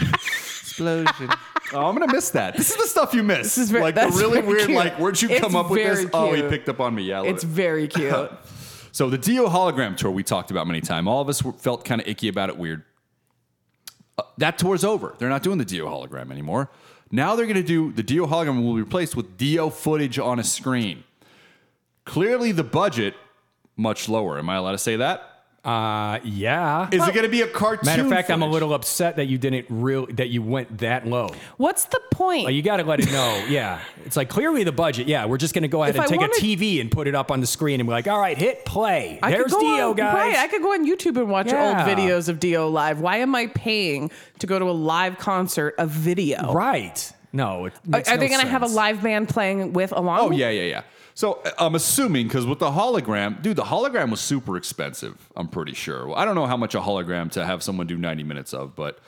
[0.00, 1.28] Explosion.
[1.74, 2.56] Oh, I'm gonna miss that.
[2.56, 3.54] This is the stuff you miss.
[3.54, 4.66] This is very- like the really very weird.
[4.66, 4.76] cute.
[4.78, 5.98] Like, where'd you It's come up with this?
[6.00, 7.02] very Oh, he picked up on me.
[7.02, 7.48] Yeah, it's it.
[7.48, 8.30] very cute.
[8.92, 11.06] So the Dio hologram tour we talked about many times.
[11.06, 12.82] All of us felt kind of icky about it, weird.
[14.18, 15.14] Uh, that tour's over.
[15.18, 16.70] They're not doing the Dio hologram anymore.
[17.10, 20.38] Now they're going to do the Dio hologram will be replaced with Dio footage on
[20.38, 21.04] a screen.
[22.04, 23.14] Clearly, the budget
[23.76, 24.38] much lower.
[24.38, 25.35] Am I allowed to say that?
[25.66, 26.88] Uh, yeah.
[26.92, 27.86] Is it going to be a cartoon?
[27.86, 31.06] Matter of fact, I'm a little upset that you didn't real that you went that
[31.08, 31.30] low.
[31.56, 32.44] What's the point?
[32.44, 33.44] Like, you got to let it know.
[33.48, 35.06] Yeah, it's like clearly the budget.
[35.08, 37.06] Yeah, we're just gonna go ahead If and I take wanted- a TV and put
[37.08, 39.18] it up on the screen and be like, all right, hit play.
[39.22, 40.14] I There's could go Dio, on, guys.
[40.14, 41.68] Right, I could go on YouTube and watch Yeah.
[41.68, 43.00] old videos of Dio live.
[43.00, 46.52] Why am I paying to go to a live concert of video?
[46.52, 47.12] Right.
[47.32, 48.76] No, it Are, makes are they going to have a sense.
[48.76, 50.18] live band playing with along?
[50.20, 50.82] Oh yeah, yeah, yeah.
[51.16, 55.16] So uh, I'm assuming because with the hologram, dude, the hologram was super expensive.
[55.34, 56.06] I'm pretty sure.
[56.06, 58.76] Well, I don't know how much a hologram to have someone do 90 minutes of,
[58.76, 58.98] but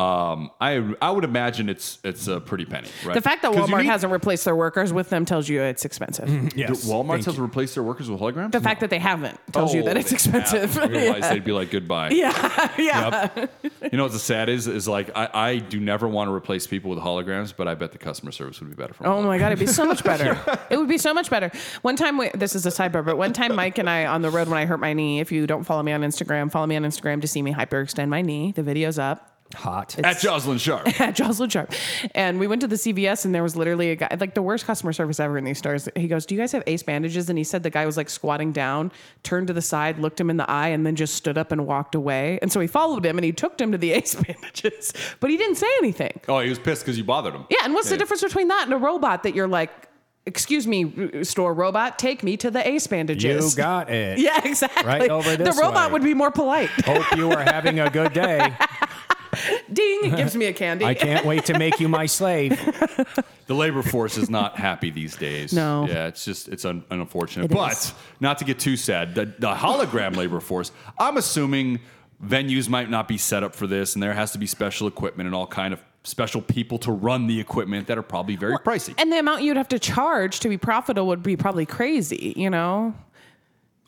[0.00, 3.12] um, I I would imagine it's it's a pretty penny, right?
[3.12, 6.56] The fact that Walmart need- hasn't replaced their workers with them tells you it's expensive.
[6.56, 6.86] Yes.
[6.88, 7.42] Walmart has you.
[7.42, 8.52] replaced their workers with holograms.
[8.52, 10.72] The fact that they haven't tells you Oh, that it's expensive.
[10.74, 10.84] have.
[10.84, 12.10] Otherwise, they'd be like goodbye.
[12.12, 13.46] yeah, yeah.
[13.62, 14.66] You know what's the sad is?
[14.66, 17.92] Is like I, I do never want to replace people with holograms, but I bet
[17.92, 19.06] the customer service would be better for.
[19.06, 20.40] Oh my god, it'd be so much better.
[20.70, 21.50] It would be so much better.
[21.82, 24.30] One time, we, this is a sidebar, but one time, Mike and I on the
[24.30, 25.20] road when I hurt my knee.
[25.20, 28.08] If you don't follow me on Instagram, follow me on Instagram to see me hyperextend
[28.08, 28.52] my knee.
[28.52, 29.26] The video's up.
[29.54, 29.98] Hot.
[29.98, 30.86] At Jozalyn Sharp.
[31.00, 31.72] at Jozalyn Sharp.
[32.14, 34.64] And we went to the CVS and there was literally a guy, like the worst
[34.64, 35.88] customer service ever in these stores.
[35.96, 37.28] He goes, Do you guys have ace bandages?
[37.28, 40.30] And he said the guy was like squatting down, turned to the side, looked him
[40.30, 42.38] in the eye, and then just stood up and walked away.
[42.42, 45.36] And so he followed him and he took him to the ace bandages, but he
[45.36, 46.20] didn't say anything.
[46.28, 47.44] Oh, he was pissed because you bothered him.
[47.50, 47.58] Yeah.
[47.64, 49.70] And what's the difference between that and a robot that you're like,
[50.26, 53.56] Excuse me, store robot, take me to the ace bandages.
[53.56, 54.18] You got it.
[54.18, 54.84] Yeah, exactly.
[54.86, 55.56] Right over this.
[55.56, 55.92] the robot way.
[55.94, 56.68] would be more polite.
[56.84, 58.54] Hope you are having a good day.
[59.72, 60.84] Ding, it gives me a candy.
[60.84, 62.58] I can't wait to make you my slave.
[63.46, 65.52] The labor force is not happy these days.
[65.52, 65.84] No.
[65.88, 67.46] Yeah, it's just it's un- unfortunate.
[67.46, 67.92] It but is.
[68.20, 70.70] not to get too sad, the, the hologram labor force.
[71.00, 71.80] I'm assuming
[72.24, 75.26] venues might not be set up for this, and there has to be special equipment
[75.26, 78.94] and all kind of special people to run the equipment that are probably very pricey.
[78.98, 82.50] And the amount you'd have to charge to be profitable would be probably crazy, you
[82.50, 82.94] know?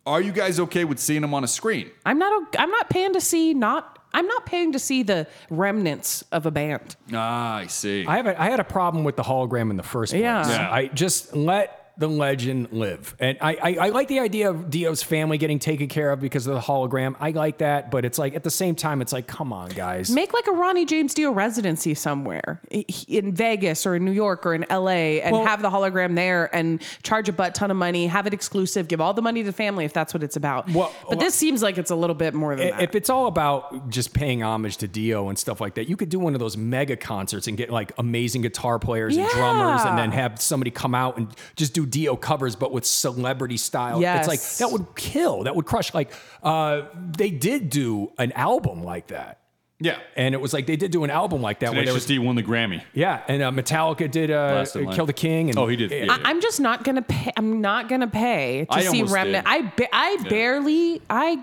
[0.04, 1.88] Are you guys okay with seeing them on a screen?
[2.04, 6.24] I'm not I'm not paying to see not I'm not paying to see the remnants
[6.32, 6.96] of a band.
[7.12, 8.06] Ah, I see.
[8.06, 10.22] I have a, I had a problem with the hologram in the first place.
[10.22, 10.48] Yeah.
[10.48, 10.70] Yeah.
[10.70, 15.02] I just let the legend live, and I, I I like the idea of Dio's
[15.02, 17.14] family getting taken care of because of the hologram.
[17.20, 20.10] I like that, but it's like at the same time, it's like, come on, guys.
[20.10, 24.54] Make like a Ronnie James Dio residency somewhere in Vegas or in New York or
[24.54, 28.06] in LA and Well- have the hologram there and charge a butt ton of money,
[28.06, 30.70] have it exclusive, give all the money to the family if that's what it's about.
[30.70, 32.80] Well- but this seems like it's a little bit more than that.
[32.82, 36.08] if it's all about just paying homage to Dio and stuff like that, you could
[36.08, 39.98] do one of those mega concerts and get like amazing guitar players and drummers, and
[39.98, 44.00] then have somebody come out and just do Dio covers, but with celebrity style.
[44.00, 44.26] Yes.
[44.26, 45.44] It's like that would kill.
[45.44, 45.92] That would crush.
[45.94, 46.82] Like uh,
[47.16, 49.38] they did do an album like that.
[49.80, 49.98] Yeah.
[50.16, 52.18] And it was like they did do an album like that where there was D
[52.20, 52.82] won the Grammy.
[52.94, 55.48] yeah, and uh, Metallica did uh, Last in Kill the King.
[55.50, 56.06] And Oh, he did, yeah.
[56.08, 57.32] I, I'm just not gonna pay.
[57.36, 59.44] I'm not gonna pay to I see Remnant.
[59.44, 59.52] did.
[59.52, 61.42] I ba- I barely I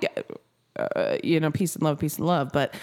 [0.78, 2.74] uh, you know peace and love, peace and love, but.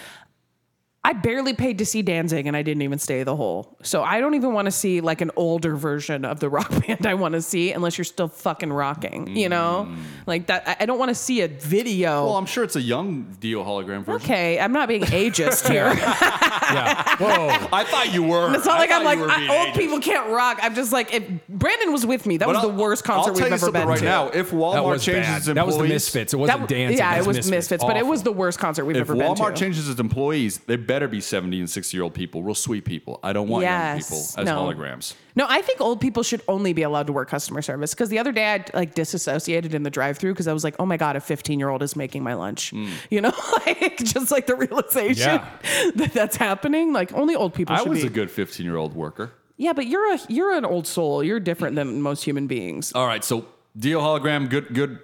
[1.08, 3.76] I barely paid to see Danzig and I didn't even stay the whole.
[3.82, 7.06] So I don't even want to see like an older version of the rock band
[7.06, 9.86] I want to see unless you're still fucking rocking, you know?
[9.88, 9.96] Mm.
[10.26, 12.24] Like that I- I don't want to see a video.
[12.26, 14.22] Well, I'm sure it's a young Dio hologram version.
[14.30, 15.92] okay, I'm not being ageist here.
[15.94, 17.16] yeah.
[17.18, 17.68] Whoa.
[17.72, 18.54] I thought you were.
[18.54, 19.76] It's not I like I'm like I- old ageist.
[19.76, 20.58] people can't rock.
[20.62, 23.30] I'm just like if Brandon was with me, that But was the I'll- worst concert
[23.30, 24.04] I'll tell we've you ever something been right to.
[24.04, 24.28] now.
[24.28, 25.36] If That Walmart changes bad.
[25.38, 26.32] its That was the employees- Misfits.
[26.34, 26.98] It wasn't That- Danzig.
[26.98, 27.50] yeah, it was Misfits.
[27.50, 29.32] Misfits, but it was the worst concert we've If ever been to.
[29.32, 32.54] If Walmart changes its employees, they better be 70 and 60 year old people, real
[32.54, 33.20] sweet people.
[33.22, 34.56] I don't want young people as No.
[34.56, 35.14] holograms.
[35.34, 37.92] No, I think old people should only be allowed to work customer service.
[37.92, 40.86] Because the other day I like disassociated in the drive-through because I was like, oh
[40.86, 42.70] my god, a 15-year-old is making my lunch.
[42.70, 42.88] Hmm.
[43.10, 43.32] You know,
[43.66, 45.48] like just like the realization Yeah.
[45.96, 46.92] that that's happening.
[46.92, 48.06] Like only old people I should was be.
[48.06, 49.32] a good 15 year old worker.
[49.58, 51.22] yeah, but you're a you're an old soul.
[51.22, 52.92] You're different than most human beings.
[52.94, 53.44] All right, so
[53.78, 55.00] Dio hologram, good, good,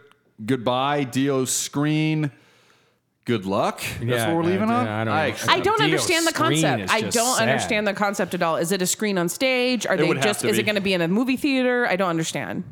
[0.46, 1.04] goodbye.
[1.04, 2.30] Dio screen,
[3.24, 3.80] good luck.
[3.80, 5.08] That's Yeah, what we're leaving yeah, on.
[5.08, 5.52] I don't know.
[5.52, 6.90] I don't understand the concept.
[6.90, 7.48] I don't sad.
[7.48, 8.56] understand the concept at all.
[8.56, 9.86] Is it a screen on stage?
[9.86, 10.40] Are they would have just?
[10.40, 10.62] to Is be.
[10.62, 11.86] it going to be in a movie theater?
[11.86, 12.64] I don't understand.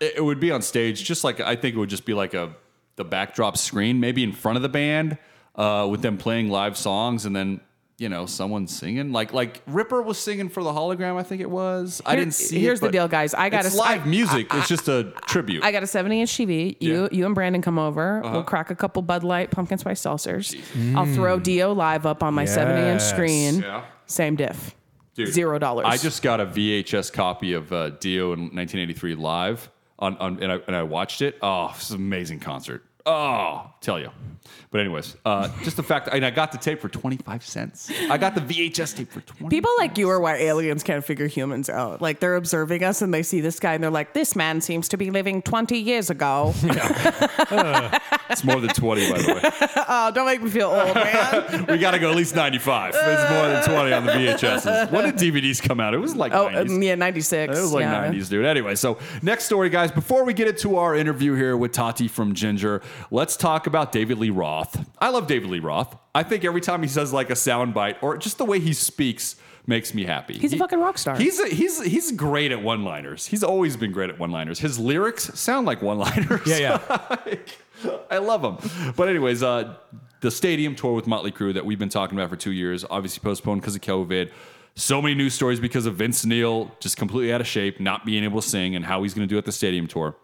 [0.00, 2.34] It, it would be on stage, just like I think it would just be like
[2.34, 2.54] a
[2.96, 5.18] the backdrop screen, maybe in front of the band,
[5.54, 7.60] uh, with them playing live songs, and then
[7.98, 9.12] you know someone singing.
[9.12, 12.02] Like like Ripper was singing for the hologram, I think it was.
[12.04, 12.58] I didn't see.
[12.58, 13.32] here's it, the deal, guys.
[13.34, 14.48] I gotta It's s- I- live music.
[14.52, 15.64] it's just a tribute.
[15.64, 16.76] I got a 70 inch TV.
[16.80, 17.08] You Yeah.
[17.12, 18.22] you and Brandon come over.
[18.24, 18.32] Uh-huh.
[18.34, 20.54] We'll crack a couple Bud Light pumpkin spice seltzers.
[20.96, 23.60] I'll throw Dio live up on my 70 inch screen.
[23.60, 23.84] Yeah.
[24.06, 24.74] Same diff.
[25.14, 25.86] Dude, Zero dollars.
[25.88, 30.52] I just got a VHS copy of uh, Dio in 1983 live, on, on and,
[30.52, 31.38] I, and I watched it.
[31.40, 32.84] Oh, it's an amazing concert.
[33.06, 34.10] Oh, tell you.
[34.70, 37.90] But anyways, uh, just the fact, and I got the tape for 25 cents.
[38.10, 39.48] I got the VHS tape for 20.
[39.48, 42.02] People like you are why aliens can't figure humans out.
[42.02, 44.88] Like they're observing us and they see this guy and they're like, this man seems
[44.88, 46.52] to be living 20 years ago.
[46.66, 47.98] Yeah,
[48.30, 49.40] It's more than 20, by the way.
[49.88, 51.66] oh, don't make me feel old, man.
[51.68, 52.94] We got to go at least 95.
[52.94, 54.90] It's more than 20 on the VHSs.
[54.90, 55.94] When did DVDs come out?
[55.94, 56.70] It was like oh, 90s.
[56.70, 57.56] um, yeah, 96.
[57.56, 58.08] It was like yeah.
[58.08, 58.44] 90s, dude.
[58.44, 59.92] Anyway, so next story, guys.
[59.92, 64.18] Before we get into our interview here with Tati from Jinjer, let's talk about David
[64.18, 64.86] Lee Roth.
[64.98, 65.96] I love David Lee Roth.
[66.14, 69.36] I think every time he says like a soundbite or just the way he speaks
[69.66, 70.38] makes me happy.
[70.38, 71.16] He's a fucking rock star.
[71.16, 73.26] He's a, he's he's great at one-liners.
[73.26, 74.60] He's always been great at one-liners.
[74.60, 76.46] His lyrics sound like one-liners.
[76.46, 76.80] Yeah,
[77.28, 77.36] yeah.
[78.10, 78.92] I love him.
[78.96, 79.74] But anyways, uh,
[80.20, 83.20] the stadium tour with Motley Crue that we've been talking about for two years, obviously
[83.22, 84.30] postponed because of COVID.
[84.74, 88.24] So many news stories because of Vince Neil just completely out of shape, not being
[88.24, 90.14] able to sing, and how he's going to do at the stadium tour.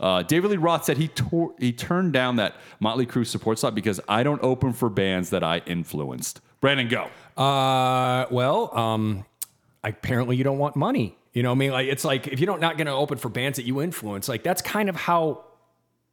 [0.00, 3.74] Uh, David Lee Roth said he tore, he turned down that Motley Crue support slot
[3.74, 6.40] because I don't open for bands that I influenced.
[6.60, 7.08] Brandon, go.
[7.40, 9.24] Uh, well, um,
[9.82, 11.16] apparently you don't want money.
[11.32, 13.28] You know, what I mean, like it's like if you're not going to open for
[13.28, 15.44] bands that you influence, like that's kind of how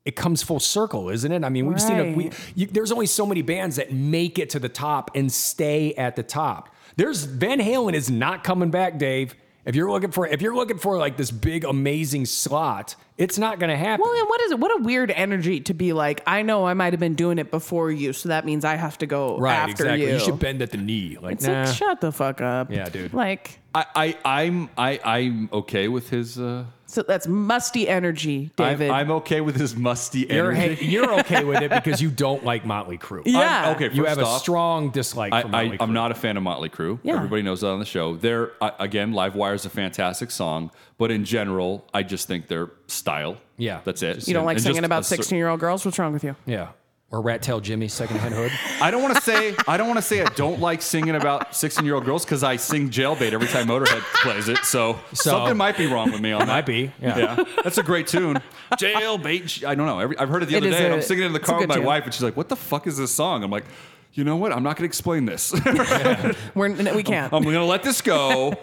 [0.04, 1.44] it comes full circle, isn't it?
[1.44, 2.18] I mean, we've seen it.
[2.18, 5.94] We, you, there's only so many bands that make it to the top and stay
[5.94, 6.74] at the top.
[6.96, 9.36] There's Van Halen is not coming back, Dave.
[9.64, 13.60] If you're looking for if you're looking for like this big amazing slot, it's not
[13.60, 14.04] going to happen.
[14.04, 14.60] Well, and what is it?
[14.60, 16.22] What a weird energy to be like.
[16.26, 18.98] I know I might have been doing it before you, so that means I have
[19.00, 20.06] to go right, after exactly.
[20.08, 20.14] you.
[20.14, 21.18] You should bend at the knee.
[21.22, 21.66] Like, It's nah.
[21.66, 22.72] like shut the fuck up.
[22.72, 23.14] Yeah, dude.
[23.14, 26.40] Like I, I I'm I I'm okay with his.
[26.40, 28.92] Uh, so that's musty energy, I'm, David.
[28.92, 30.86] I'm okay with his musty you're, energy.
[30.86, 33.22] you're okay with it because you don't like Motley Crue.
[33.26, 33.40] Yeah.
[33.40, 35.82] I'm- okay, You first have a off, strong dislike I, for Motley I, Crue.
[35.82, 37.00] I'm not a fan of Motley Crue.
[37.04, 37.16] Yeah.
[37.16, 38.16] Everybody knows that on the show.
[38.18, 42.48] They're uh, again, Live Wire is a fantastic song, but in general, I just think
[42.48, 43.38] their style.
[43.58, 43.82] Yeah.
[43.86, 44.28] that's it.
[44.28, 45.86] you don't like And singing just about 16 year old girls?
[45.86, 46.36] What's wrong with you?
[46.46, 46.70] Yeah.
[47.14, 48.54] Or Rat Tail Jimmy, secondhand hood.
[48.82, 51.54] I don't want to say I don't want to say I don't like singing about
[51.54, 54.60] 16 year old girls because I sing Jailbait every time Motorhead plays it.
[54.60, 56.48] So, So- something might be wrong with me on that.
[56.48, 56.92] Might be.
[57.02, 57.18] Yeah.
[57.18, 58.42] Yeah, that's a great tune.
[58.76, 59.66] Jailbait.
[59.66, 60.00] I don't know.
[60.00, 61.34] Every, I've heard it the It other is day, and a- I'm singing it in
[61.34, 61.86] the it's a car with good my tune.
[61.86, 63.66] wife, and she's like, "What the fuck is this song?" I'm like,
[64.14, 64.52] "You know what?
[64.52, 65.54] I'm not going to explain this.
[66.56, 67.32] We're, no, we can't.
[67.34, 68.54] I'm going to let this go.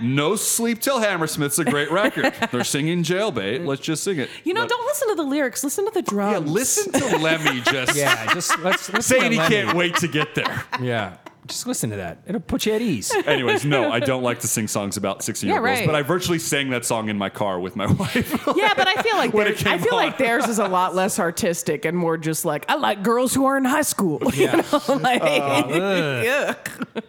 [0.00, 2.32] No Sleep Till Hammersmith's a great record.
[2.50, 3.66] They're singing Jailbait.
[3.66, 4.30] Let's just sing it.
[4.44, 5.62] you know, But- don't listen to the lyrics.
[5.64, 6.50] Listen to the Yeah, drums.
[6.50, 10.64] listen to Lemmy just Yeah, just let's, let's saying he can't wait to get there.
[10.80, 11.16] Yeah.
[11.50, 12.18] Just listen to that.
[12.26, 13.12] It'll put you at ease.
[13.26, 15.86] Anyways, no, I don't like to sing songs about 16 year olds, Yeah, right.
[15.86, 18.30] but I virtually sang that song in my car with my wife.
[18.56, 20.04] Yeah, but I feel like When it theirs, I came feel on.
[20.06, 23.44] like theirs is a lot less artistic and more just like I like girls who
[23.46, 24.20] are in high school.
[24.34, 24.56] You Yeah.
[24.72, 26.54] know, like, oh,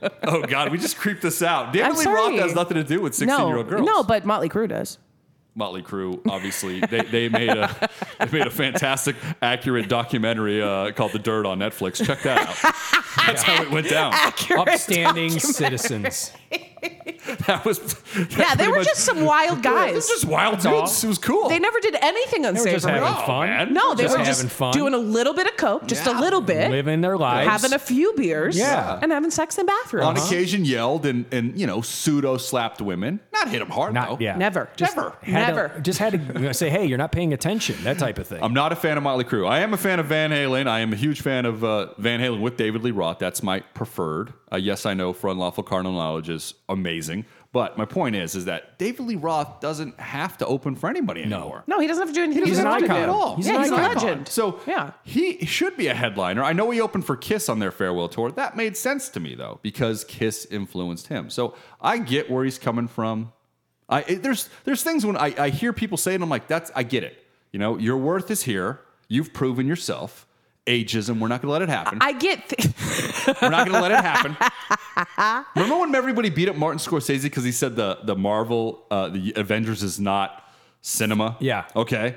[0.01, 0.09] ugh.
[0.23, 1.67] oh God, we just creeped this out.
[1.67, 2.37] I'm David Lee Roth sorry.
[2.39, 3.85] has nothing to do with 16 year old girls.
[3.85, 4.97] no, but Motley Crue does.
[5.53, 11.11] Motley Crue, obviously, they, they made a they made a fantastic, accurate documentary uh, called
[11.11, 12.03] "The Dirt" on Netflix.
[12.03, 12.73] Check that out.
[13.27, 14.13] That's how it went down.
[14.57, 16.31] Upstanding citizens.
[17.47, 17.79] That was
[18.37, 19.95] Yeah, they were much- just some wild It guys.
[19.95, 20.81] was just wild all.
[20.81, 21.03] dudes.
[21.03, 21.49] It was cool.
[21.49, 22.73] They never did anything They were unsavory.
[22.73, 23.47] just having Oh, fun.
[23.49, 23.73] man.
[23.73, 24.73] no, they Just were just having fun.
[24.73, 27.47] doing a little bit of coke, just a little bit, living their lives.
[27.49, 28.99] having a few beers, Yeah.
[29.01, 30.05] and having sex in bathrooms.
[30.07, 33.19] on occasion yelled and and you know pseudo slapped women.
[33.33, 34.17] Not hit them hard Not though.
[34.19, 34.35] yeah.
[34.37, 34.69] Never.
[34.75, 35.15] Just Never.
[35.21, 35.79] had to- Never.
[35.81, 37.75] just had to you know, say, hey, you're not paying attention.
[37.83, 38.39] That type of thing.
[38.41, 39.47] I'm not a fan of Motley Crue.
[39.47, 40.67] I am a fan of Van Halen.
[40.67, 43.19] I am a huge fan of uh, Van Halen with David Lee Roth.
[43.19, 44.33] That's my preferred.
[44.51, 47.25] Uh, yes, I know for unlawful carnal knowledge is amazing.
[47.53, 51.21] But my point is, is that David Lee Roth doesn't have to open for anybody
[51.23, 51.65] anymore.
[51.67, 52.45] No, he doesn't have to do anything.
[52.45, 53.03] He's he an doesn't have to icon.
[53.03, 53.35] at all.
[53.35, 54.27] He's yeah, an he's a legend.
[54.29, 56.43] So yeah, he should be a headliner.
[56.43, 58.31] I know he opened for Kiss on their farewell tour.
[58.31, 61.29] That made sense to me though, because Kiss influenced him.
[61.29, 63.33] So I get where he's coming from.
[63.89, 66.71] I it- there's there's things when I, I hear people say it, I'm like, that's
[66.73, 67.21] I get it.
[67.51, 68.79] You know, your worth is here.
[69.09, 70.25] You've proven yourself.
[70.71, 71.97] Ageism, we're not gonna let it happen.
[72.01, 72.47] I get.
[72.49, 72.67] Th-
[73.41, 74.35] We're not going to let it happen.
[75.55, 79.33] Remember when everybody beat up Martin Scorsese because he said the the Marvel, uh, the
[79.35, 80.43] Avengers is not
[80.81, 81.37] cinema?
[81.39, 81.65] Yeah.
[81.75, 82.15] Okay.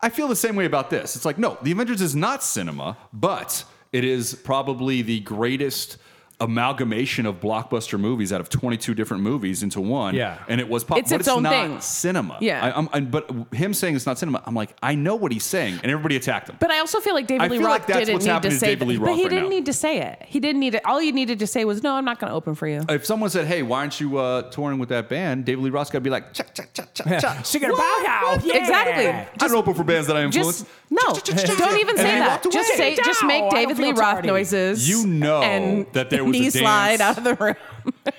[0.00, 1.16] I feel the same way about this.
[1.16, 5.98] It's like, no, the Avengers is not cinema, but it is probably the greatest
[6.38, 10.14] amalgamation of blockbuster movies out of 22 different movies into one.
[10.14, 10.38] Yeah.
[10.48, 11.80] And it was pop, It's but its it's own not thing.
[11.80, 12.38] cinema.
[12.40, 12.64] Yeah.
[12.64, 15.44] I, I'm, I'm- but him saying it's not cinema, I'm like, I know what he's
[15.44, 16.56] saying, and everybody attacked him.
[16.60, 18.56] But I also feel like David I Lee Roth like didn't what's need happening to
[18.56, 19.00] to say David Lee that.
[19.00, 19.48] Roth But he right didn't now.
[19.50, 20.22] need to say it.
[20.26, 20.84] He didn't need it.
[20.84, 23.06] All you needed to say was, "No, I'm not going to open for you." if
[23.06, 25.98] someone said, "Hey, why aren't you uh, touring with that band?" David Lee Roth's got
[25.98, 29.06] to be like, "Cha cha cha cha cha." Singing about how Exactly.
[29.08, 30.60] I don't open for bands that I influence.
[30.60, 32.42] Just no, don't even say that.
[32.50, 32.94] Just away.
[32.94, 34.28] say, just make David Lee Roth tardy.
[34.28, 34.88] noises.
[34.88, 37.56] You know and that there was a knee slide out of the room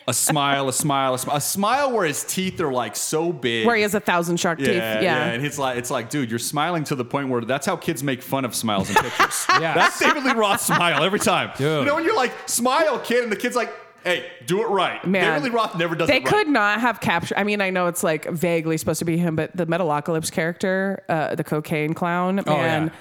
[0.08, 3.66] a smile, a smile, a smile, a smile where his teeth are like so big.
[3.66, 4.76] where he has a thousand shark yeah, teeth.
[4.76, 7.66] yeah, Yeah, and it's like it's like, dude, you're smiling to the point where that's
[7.66, 9.46] how kids make fun of smiles in pictures.
[9.58, 9.76] Yes.
[9.76, 11.52] That's David Lee Roth's smile every time.
[11.58, 11.80] Dude.
[11.80, 13.74] You know when you're like, smile, kid, and the kid's like,
[14.04, 15.06] hey, do it right.
[15.06, 15.24] Man.
[15.24, 16.26] David Lee Roth never does They it right.
[16.26, 17.38] could not have captured.
[17.38, 21.04] I mean, I know it's like vaguely supposed to be him, but the Metalocalypse character,
[21.10, 22.88] uh, the cocaine clown, Oh, man.
[22.88, 22.94] yeah.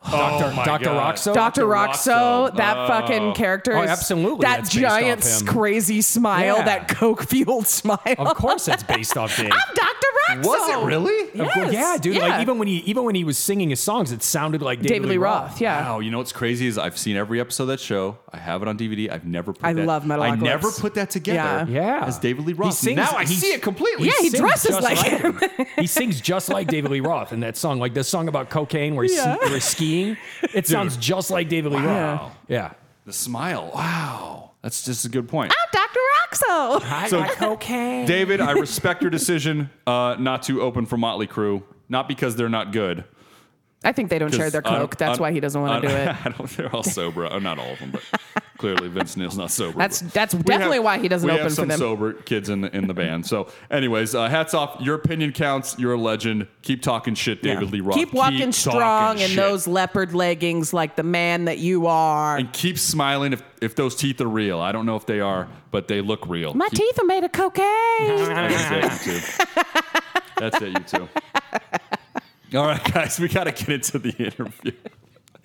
[0.10, 0.44] Dr.
[0.58, 0.88] Oh Dr.
[0.90, 1.34] Roxo.
[1.34, 1.62] Dr.
[1.64, 2.48] Roxo.
[2.50, 2.86] Roxo, that Oh.
[2.88, 6.64] fucking character Oh, absolutely, that giant, crazy smile, Yeah.
[6.64, 7.98] that coke fueled smile.
[8.18, 9.50] Of course, it's based off Dave.
[9.52, 10.06] I'm Dr.
[10.30, 10.46] Roxo.
[10.46, 11.40] Was it really?
[11.40, 12.14] Of course- yeah, dude.
[12.16, 12.22] yeah.
[12.28, 14.88] Like even when he even when he was singing his songs, it sounded like David,
[14.94, 15.82] David Lee Roth, yeah.
[15.82, 18.16] Wow, you know what's crazy is I've seen every episode of that show.
[18.32, 19.10] I have it on DVD.
[19.10, 21.98] I've never put I that, love I never put that together Yeah.
[22.00, 22.74] Yeah, as David Lee He Roth.
[22.74, 24.06] sings- now I he's- see it completely.
[24.06, 25.40] Yeah, he sings dresses just like him.
[25.76, 28.94] he sings just like David Lee Roth in that song, like the song about cocaine
[28.94, 29.36] where he's, Yeah.
[29.36, 30.16] where he's skiing.
[30.54, 32.12] It sounds just like David Lee Wow.
[32.22, 32.32] Roth.
[32.48, 32.72] Yeah.
[33.06, 33.70] The smile.
[33.74, 34.52] Wow.
[34.62, 35.52] That's just a good point.
[35.52, 35.98] I'm Dr.
[35.98, 36.82] Roxo.
[36.92, 38.06] I So- like cocaine.
[38.06, 42.48] David, I respect your decision uh, not to open for Motley Crue, not because they're
[42.48, 43.04] not good.
[43.82, 44.92] I think they don't share their 'Cause coke.
[44.94, 46.16] un- That's un- why he doesn't want to un- do it.
[46.26, 47.24] I don't, they're all sober.
[47.24, 48.02] Uh, not all of them, but
[48.60, 49.78] clearly Vince Neil's not sober.
[49.78, 51.78] That's- that's definitely why he doesn't we open have for some them.
[51.78, 53.26] sober kids in the in the band.
[53.26, 54.80] So, anyways, uh, hats off.
[54.80, 55.76] Your opinion counts.
[55.78, 56.46] You're a legend.
[56.62, 57.96] Keep talking shit, David Lee Roth.
[57.96, 59.36] Keep walking talking strong in shit.
[59.36, 62.36] those leopard leggings like the man that you are.
[62.36, 64.60] And keep smiling if, if those teeth are real.
[64.60, 66.52] I don't know if they are, but they look real.
[66.54, 67.64] My Keep- teeth are made of cocaine.
[68.06, 69.62] That's it, you two.
[70.36, 71.08] That's it, you two.
[72.58, 74.72] All right, guys, we got to get into the interview.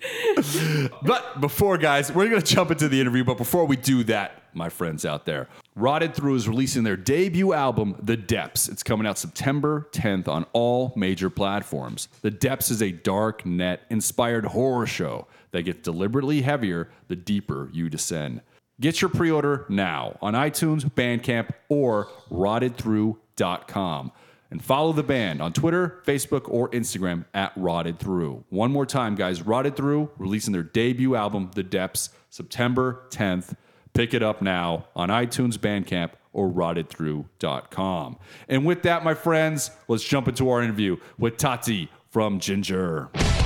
[1.02, 3.24] but before, guys, we're going to jump into the interview.
[3.24, 7.52] But before we do that, my friends out there, Rotted Through is releasing their debut
[7.52, 8.68] album, The Depths.
[8.68, 12.08] It's coming out September 10th on all major platforms.
[12.22, 17.70] The Depths is a dark net inspired horror show that gets deliberately heavier the deeper
[17.72, 18.42] you descend.
[18.80, 24.12] Get your pre order now on iTunes, Bandcamp, or rottedthrough.com.
[24.56, 28.42] And follow the band on Twitter, Facebook, or Instagram at Rotted Through.
[28.48, 33.54] One more time, guys Rotted Through releasing their debut album, The Depths, September 10th.
[33.92, 38.16] Pick it up now on iTunes, Bandcamp, or rottedthrough.com.
[38.48, 43.45] And with that, my friends, let's jump into our interview with Tati from Jinjer.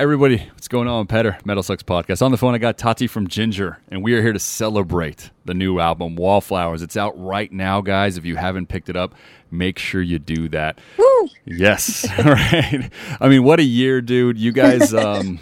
[0.00, 1.06] Everybody, what's going on?
[1.06, 2.22] Petar, Metal Sucks Podcast.
[2.22, 5.52] On the phone, I got Tati from Jinjer, and we are here to celebrate the
[5.52, 6.80] new album, Wallflowers.
[6.80, 8.16] It's out right now, guys.
[8.16, 9.14] If you haven't picked it up,
[9.50, 10.78] make sure you do that.
[10.96, 11.28] Woo!
[11.44, 12.08] Yes.
[12.18, 12.90] All right.
[13.20, 14.38] I mean, what a year, dude.
[14.38, 15.38] You guys, um,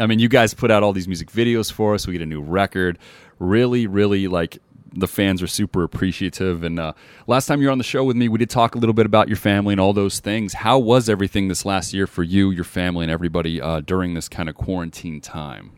[0.00, 2.06] I mean, you guys put out all these music videos for us.
[2.06, 2.98] We get a new record.
[3.38, 4.56] Really, really like
[4.92, 6.62] the fans are super appreciative.
[6.62, 6.92] And uh,
[7.26, 9.06] last time you were on the show with me, we did talk a little bit
[9.06, 10.54] about your family and all those things.
[10.54, 14.28] How was everything this last year for you, your family, and everybody uh, during this
[14.28, 15.72] kind of quarantine time?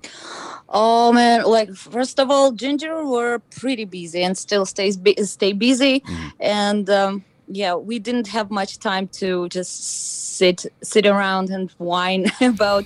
[0.68, 1.44] Oh man!
[1.44, 6.04] Like first of all, Jinjer were pretty busy and still stays bu- stay busy,
[6.38, 12.30] and um, yeah, we didn't have much time to just sit sit around and whine
[12.40, 12.84] about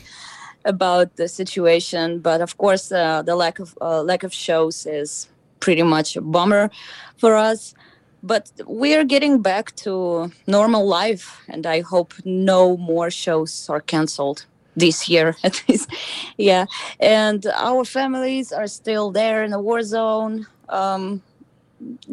[0.64, 2.20] about the situation.
[2.20, 5.28] But of course, uh, the lack of uh, lack of shows is
[5.64, 6.70] pretty much a bummer
[7.16, 7.74] for us.
[8.22, 13.80] But we are getting back to normal life, and I hope no more shows are
[13.80, 14.46] canceled
[14.76, 15.88] this year at least.
[16.36, 16.64] Yeah,
[17.00, 21.22] and our families are still there in the war zone, um,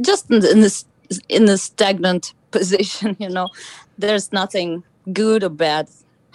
[0.07, 0.85] just in, in this
[1.27, 3.15] in the stagnant position.
[3.19, 3.47] You know,
[3.97, 5.89] there's nothing good or bad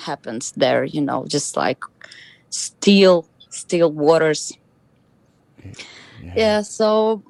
[0.08, 0.84] happens there.
[0.84, 1.80] You know, just like
[2.50, 4.52] still still waters.
[6.34, 7.22] Yeah, so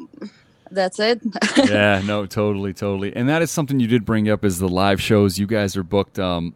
[0.70, 1.20] that's it.
[1.64, 3.14] yeah, no, totally, totally.
[3.14, 5.38] And that is something you did bring up is the live shows.
[5.38, 6.54] You guys are booked, um,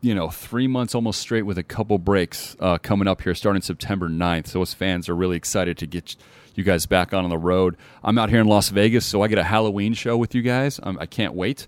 [0.00, 3.62] you know, three months almost straight with a couple breaks uh, coming up here starting
[3.62, 4.48] September 9th.
[4.48, 6.16] So us fans are really excited to get
[6.54, 7.76] you guys back on the road.
[8.02, 10.80] I'm out here in Las Vegas, so I get a Halloween show with you guys.
[10.82, 11.66] Um, I can't wait.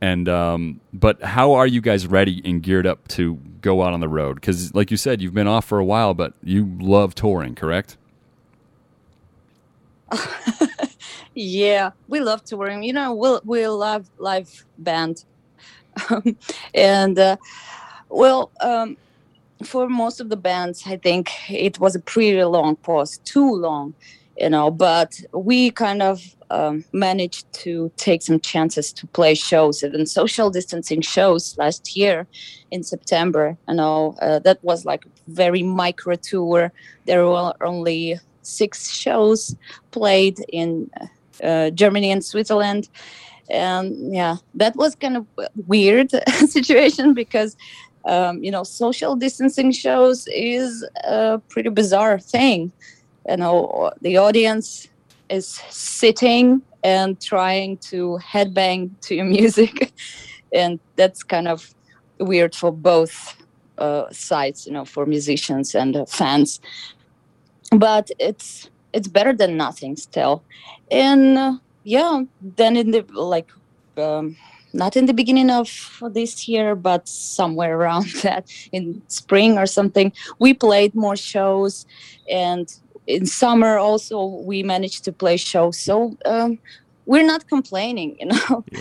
[0.00, 4.00] And um, but how are you guys ready and geared up to go out on
[4.00, 4.34] the road?
[4.34, 7.96] Because like you said, you've been off for a while, but you love touring, correct?
[11.34, 12.82] yeah, we love touring.
[12.82, 15.24] You know, we we love live band,
[16.74, 17.36] and uh,
[18.08, 18.96] well, um,
[19.64, 23.94] for most of the bands, I think it was a pretty long pause, too long,
[24.38, 24.70] you know.
[24.70, 30.50] But we kind of um, managed to take some chances to play shows, even social
[30.50, 32.26] distancing shows last year
[32.70, 33.56] in September.
[33.68, 36.72] You know, uh, that was like very micro tour.
[37.06, 39.56] There were only six shows
[39.90, 40.90] played in
[41.42, 42.88] uh, Germany and Switzerland.
[43.50, 45.26] And yeah, that was kind of
[45.66, 46.10] weird
[46.46, 47.56] situation because,
[48.04, 52.72] um, you know, social distancing shows is a pretty bizarre thing.
[53.28, 54.88] You know, the audience
[55.28, 59.92] is sitting and trying to headbang to your music.
[60.52, 61.74] and that's kind of
[62.18, 63.36] weird for both
[63.78, 66.60] uh, sides, you know, for musicians and uh, fans
[67.70, 70.42] but it's it's better than nothing still.
[70.90, 73.50] And uh, yeah then in the like
[73.96, 74.36] um,
[74.72, 75.68] not in the beginning of
[76.12, 81.86] this year but somewhere around that in spring or something we played more shows.
[82.30, 82.72] And
[83.06, 85.78] in summer also we managed to play shows.
[85.78, 86.58] So um,
[87.06, 88.64] we're not complaining you know?
[88.72, 88.80] Yeah.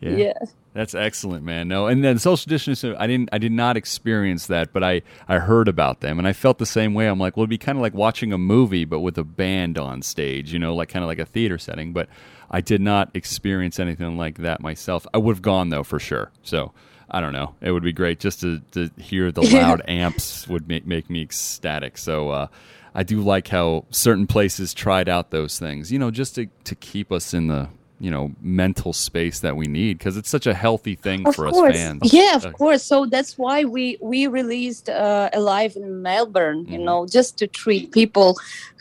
[0.00, 0.38] yeah.
[0.74, 1.68] That's excellent, man.
[1.68, 5.38] No, and then social distancing, I didn't, I did not experience that, but I, I
[5.38, 7.06] heard about them, and I felt the same way.
[7.06, 9.76] I'm like, well, it'd be kind of like watching a movie, but with a band
[9.76, 11.92] on stage, you know, like kind of like a theater setting.
[11.92, 12.08] But
[12.50, 15.06] I did not experience anything like that myself.
[15.12, 16.30] I would have gone though for sure.
[16.42, 16.72] So
[17.10, 17.54] I don't know.
[17.60, 21.22] It would be great just to, to hear the loud amps would make make me
[21.22, 21.98] ecstatic.
[21.98, 22.46] So uh,
[22.94, 26.74] I do like how certain places tried out those things, you know, just to to
[26.74, 27.68] keep us in the
[28.02, 31.48] you know mental space that we need because it's such a healthy thing of for
[31.48, 31.70] course.
[31.70, 32.12] us fans.
[32.12, 32.82] Yeah, of course.
[32.82, 36.66] So that's why we we released uh, Alive in Melbourne.
[36.72, 36.84] You Mhm.
[36.88, 38.30] know, just to treat people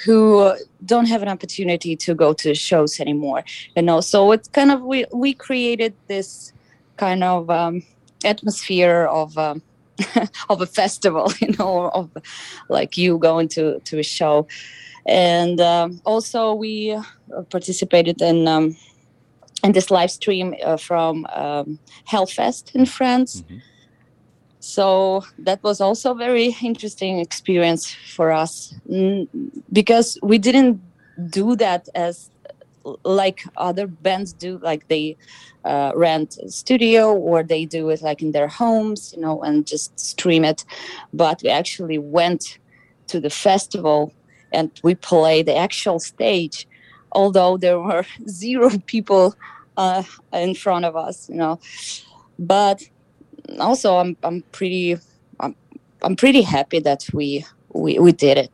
[0.03, 0.19] who
[0.91, 3.43] don't have an opportunity to go to shows anymore.
[3.75, 6.51] You know, so it's kind of we we created this
[6.97, 7.83] kind of um,
[8.25, 9.37] atmosphere of.
[9.37, 9.61] Um,
[10.49, 12.09] of a festival, you know, of
[12.69, 14.47] like you going to to a show,
[15.05, 16.97] and um, also we
[17.51, 18.75] participated in um,
[19.63, 23.43] in this live stream uh, from um, Hellfest in France.
[23.43, 23.61] Mhm.
[24.59, 28.75] So that was also a very interesting experience for us
[29.73, 30.79] because we didn't
[31.29, 32.29] do that as
[33.03, 35.17] like other bands do like they
[35.65, 39.67] uh, rent a studio or they do it like in their homes you know and
[39.67, 40.65] just stream it
[41.13, 42.57] but we actually went
[43.07, 44.11] to the festival
[44.51, 46.67] and we played the actual stage
[47.11, 49.35] although there were zero people
[49.77, 51.59] uh, in front of us you know
[52.39, 52.81] but
[53.59, 54.97] also i'm i'm pretty
[55.39, 55.55] i'm,
[56.01, 58.51] I'm pretty happy that we we, we did it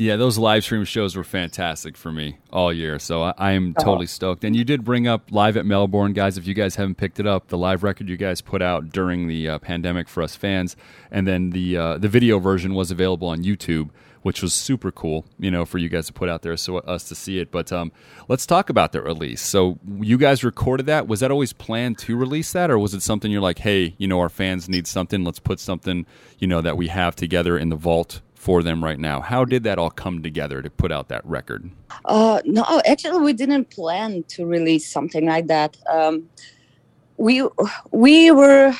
[0.00, 2.98] Yeah, those live stream shows were fantastic for me all year.
[2.98, 4.44] So I, I am totally stoked.
[4.44, 6.38] And you did bring up live at Melbourne, guys.
[6.38, 9.28] If you guys haven't picked it up, the live record you guys put out during
[9.28, 10.74] the uh, pandemic for us fans,
[11.10, 13.90] and then the uh, the video version was available on YouTube,
[14.22, 15.24] which was super cool.
[15.38, 17.50] You know, for you guys to put out there, so us to see it.
[17.50, 17.92] But um,
[18.28, 19.40] let's talk about that release.
[19.40, 21.08] So you guys recorded that.
[21.08, 24.08] Was that always planned to release that, or was it something you're like, hey, you
[24.08, 25.24] know, our fans need something.
[25.24, 26.06] Let's put something,
[26.38, 29.20] you know, that we have together in the vault for them right now.
[29.20, 31.70] How did that all come together to put out that record?
[32.06, 35.76] Uh, no, actually, we didn't plan to release something like that.
[35.88, 36.28] Um,
[37.18, 37.46] we
[37.90, 38.72] we were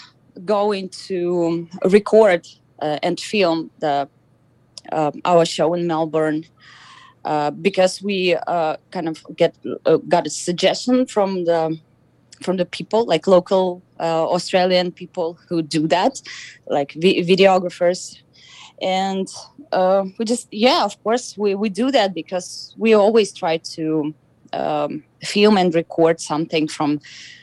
[0.46, 2.48] going to record
[2.80, 4.08] uh, and film the
[4.92, 6.44] our show in Melbourne
[7.24, 9.54] uh, because we uh, kind of get
[9.86, 11.78] uh, got a suggestion from the
[12.42, 16.22] from the people like local uh, Australian people who do that,
[16.66, 18.16] like vi- videographers,
[18.80, 19.28] and
[19.72, 24.14] uh, we just yeah, of course we we do that because we always try to
[24.54, 27.00] um, film and record something from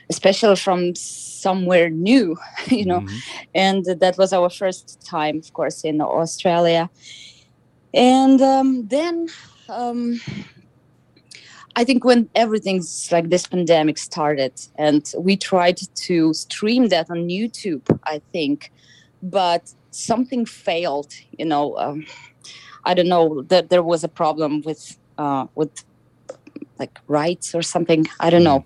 [0.09, 2.35] especially from somewhere new
[2.67, 3.05] you know.
[3.53, 6.89] And that was our first time of course in australia
[7.97, 9.27] and um, then
[9.69, 10.21] um,
[11.75, 17.27] i think when everything's like this pandemic started and we tried to stream that on
[17.27, 18.71] youtube i think
[19.23, 22.05] but something failed you know um,
[22.85, 25.83] i don't know that there was a problem with uh, with
[26.79, 28.63] like rights or something i don't know.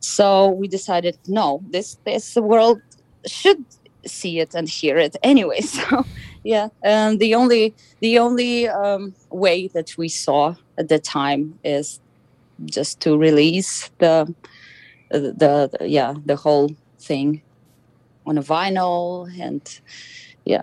[0.00, 2.80] So we decided no this this world
[3.26, 3.64] should
[4.06, 6.04] see it and hear it anyway so
[6.44, 12.00] yeah and the only the only um, way that we saw at the time is
[12.64, 14.32] just to release the
[15.10, 17.40] the, the yeah the whole thing
[18.26, 19.80] on a vinyl and
[20.44, 20.62] yeah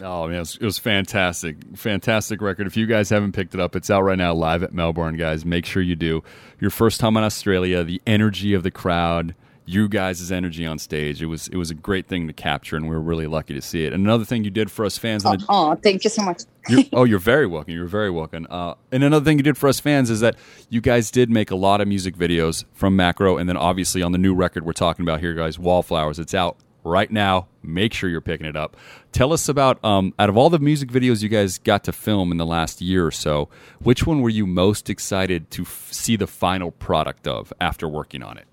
[0.00, 2.66] Oh man, it was, it was fantastic, fantastic record.
[2.66, 5.44] If you guys haven't picked it up, it's out right now, live at Melbourne, guys.
[5.44, 6.22] Make sure you do.
[6.60, 9.34] Your first time in Australia, the energy of the crowd,
[9.68, 11.20] you guys' energy on stage.
[11.20, 13.60] It was it was a great thing to capture, and we were really lucky to
[13.60, 13.92] see it.
[13.92, 16.42] And another thing you did for us fans, on the, oh thank you so much
[16.68, 17.74] you're, oh, you're very welcome.
[17.74, 18.46] You're very welcome.
[18.48, 20.36] Uh, and another thing you did for us fans is that
[20.70, 24.12] you guys did make a lot of music videos from Macro, and then obviously on
[24.12, 26.18] the new record we're talking about here, guys, Wallflowers.
[26.18, 27.48] It's out right now.
[27.62, 28.76] Make sure you're picking it up.
[29.12, 32.32] Tell us about um, out of all the music videos you guys got to film
[32.32, 33.50] in the last year or so,
[33.80, 38.22] which one were you most excited to f- see the final product of after working
[38.22, 38.47] on it?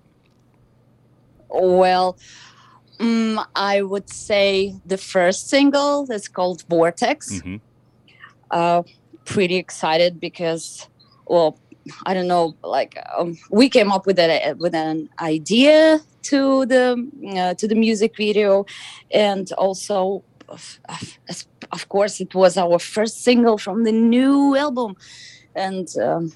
[1.60, 2.16] Well,
[2.98, 7.40] mm, I would say the first single that's called Vortex.
[7.40, 7.60] Mhm.
[8.50, 8.82] Uh,
[9.24, 10.88] pretty excited because,
[11.26, 11.58] well,
[12.04, 16.00] I don't know, like um, we came up with a with an idea
[16.30, 16.84] to the
[17.36, 18.66] uh, to the music video,
[19.12, 24.96] and also, of course, it was our first single from the new album,
[25.54, 25.88] and.
[25.98, 26.32] Um,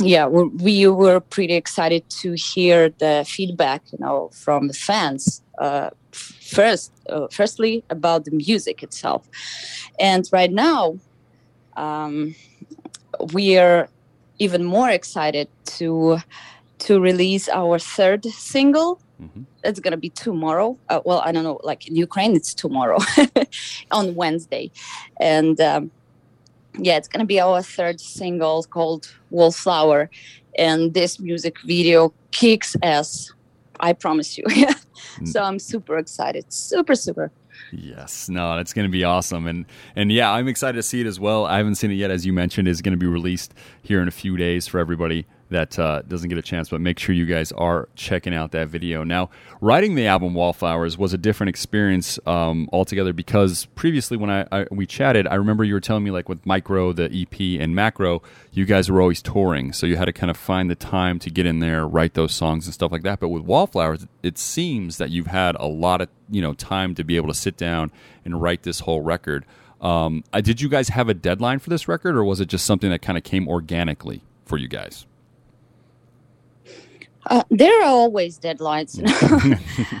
[0.00, 5.42] yeah we, we were pretty excited to hear the feedback you know from the fans
[5.58, 9.28] uh, first uh, firstly about the music itself.
[9.98, 10.98] And right now
[11.76, 12.34] um,
[13.32, 13.88] we are
[14.38, 15.48] even more excited
[15.78, 16.18] to
[16.78, 19.00] to release our third single.
[19.20, 19.44] Mhm.
[19.64, 20.78] it's gonna be tomorrow.
[20.88, 22.98] Uh, well i don't know like in ukraine it's tomorrow
[23.90, 24.70] on wednesday.
[25.20, 25.90] And um,
[26.78, 30.10] yeah, it's gonna be our third single called Wallflower,
[30.58, 33.32] and this music video kicks ass.
[33.80, 34.44] I promise you.
[35.18, 35.28] Mm.
[35.28, 37.32] So I'm super excited, super super.
[37.72, 39.64] Yes, no, it's going to be awesome, and
[39.96, 41.46] and yeah, I'm excited to see it as well.
[41.46, 44.08] I haven't seen it yet, as you mentioned, is going to be released here in
[44.08, 46.68] a few days for everybody that uh, doesn't get a chance.
[46.68, 49.04] But make sure you guys are checking out that video.
[49.04, 49.30] Now,
[49.60, 54.66] writing the album Wallflowers was a different experience um, altogether because previously when I, I
[54.70, 58.22] we chatted, I remember you were telling me like with Micro, the EP, and Macro,
[58.52, 61.30] you guys were always touring, so you had to kind of find the time to
[61.30, 63.20] get in there, write those songs and stuff like that.
[63.20, 67.04] But with Wallflowers, it seems that you've had a lot of you know time to
[67.04, 67.90] be able to sit down
[68.24, 69.44] and write this whole record.
[69.80, 72.90] Um, did you guys have a deadline for this record, or was it just something
[72.90, 75.06] that kind of came organically for you guys?
[77.26, 78.98] Uh, there are always deadlines.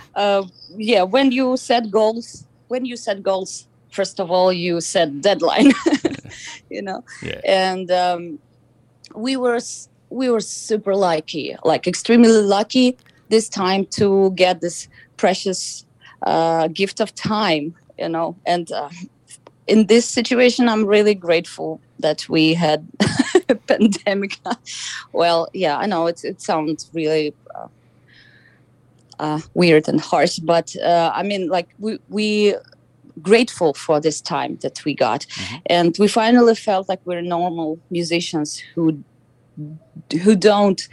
[0.14, 0.42] uh,
[0.76, 5.72] yeah, when you set goals, when you set goals, first of all, you set deadline.
[6.70, 7.40] you know, Yeah.
[7.44, 8.38] and um,
[9.14, 9.58] we were
[10.10, 12.96] we were super lucky, like extremely lucky
[13.28, 15.84] this time to get this precious
[16.26, 17.74] uh, gift of time.
[17.98, 18.88] You know, and uh,
[19.66, 22.86] in this situation, I'm really grateful that we had
[23.66, 24.38] pandemic.
[25.12, 27.68] well, yeah, I know it's, it sounds really uh,
[29.18, 32.54] uh, weird and harsh, but uh, I mean, like we we
[33.22, 35.26] grateful for this time that we got,
[35.66, 39.02] and we finally felt like we're normal musicians who
[40.22, 40.88] who don't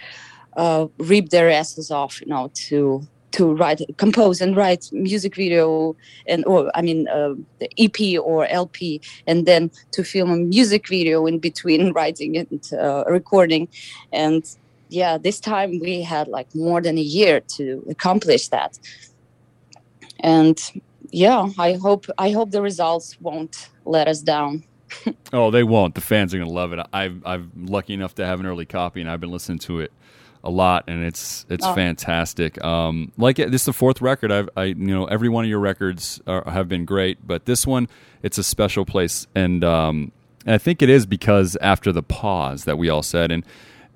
[0.58, 5.96] uh, rip their asses off, you know, to to write, compose, and write music video,
[6.28, 10.88] and or I mean, uh, the EP or LP, and then to film a music
[10.88, 13.68] video in between writing and uh, recording,
[14.12, 14.44] and
[14.90, 18.80] yeah, this time we had like more than a year to accomplish that,
[20.22, 20.60] and
[21.12, 24.64] yeah, I hope I hope the results won't let us down.
[25.34, 25.96] Oh, they won't.
[25.96, 26.80] The fans are to love it.
[26.94, 29.92] I've, I'm lucky enough to have an early copy, and I've been listening to it
[30.44, 31.74] a lot, and it's it's Oh.
[31.74, 32.64] fantastic.
[32.64, 34.32] Um, like this is the fourth record.
[34.32, 37.66] I've I you know every one of your records are, have been great, but this
[37.68, 37.88] one
[38.24, 40.12] it's a special place, and um,
[40.46, 43.44] and I think it is because after the pause that we all said, and,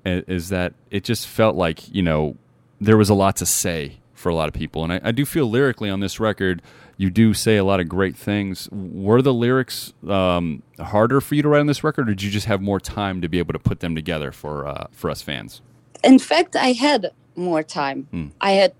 [0.04, 2.36] and is that it just felt like you know
[2.80, 5.24] there was a lot to say for a lot of people, and I, I do
[5.24, 6.60] feel lyrically on this record.
[6.98, 8.68] You do say a lot of great things.
[8.70, 12.30] Were the lyrics um, harder for you to write on this record, or did you
[12.30, 15.22] just have more time to be able to put them together for uh, for us
[15.22, 15.62] fans?
[16.04, 18.06] In fact i had more time.
[18.40, 18.74] I had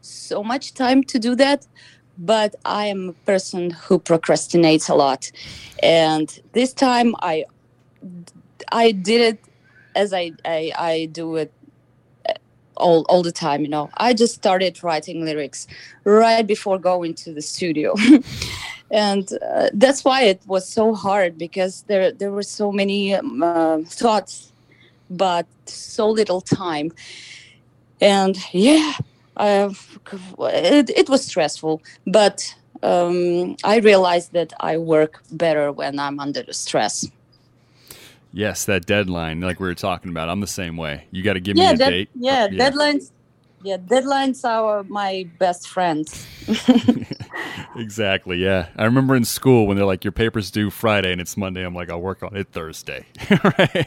[0.00, 1.66] so much time to do that
[2.18, 5.30] but i am a person who procrastinates a lot.
[5.82, 7.44] And this time i
[8.72, 9.38] i did it
[9.94, 11.52] as i i, I do it
[12.28, 12.34] uh,
[12.76, 13.90] all, all the time you know.
[13.96, 15.66] I just started writing lyrics
[16.04, 17.94] right before going to the studio.
[18.90, 23.42] And uh, that's why it was so hard because there there were so many um,
[23.42, 24.52] uh, thoughts
[25.10, 26.90] but so little time
[28.00, 28.92] and yeah
[29.36, 29.70] uh,
[30.40, 36.42] it, it was stressful but um, i realized that i work better when i'm under
[36.42, 37.06] the stress
[38.32, 40.28] Yes, that deadline, like we were talking about.
[40.28, 41.06] I'm the same way.
[41.10, 42.10] You got to give yeah me a that, date.
[42.14, 43.12] yeah deadlines
[43.66, 46.26] yeah deadlines are my best friends
[47.76, 48.38] Exactly.
[48.38, 51.62] Yeah, I remember in school when they're like, "Your paper's due Friday," and it's Monday.
[51.62, 53.04] I'm like, "I'll work on it Thursday,
[53.44, 53.86] right?"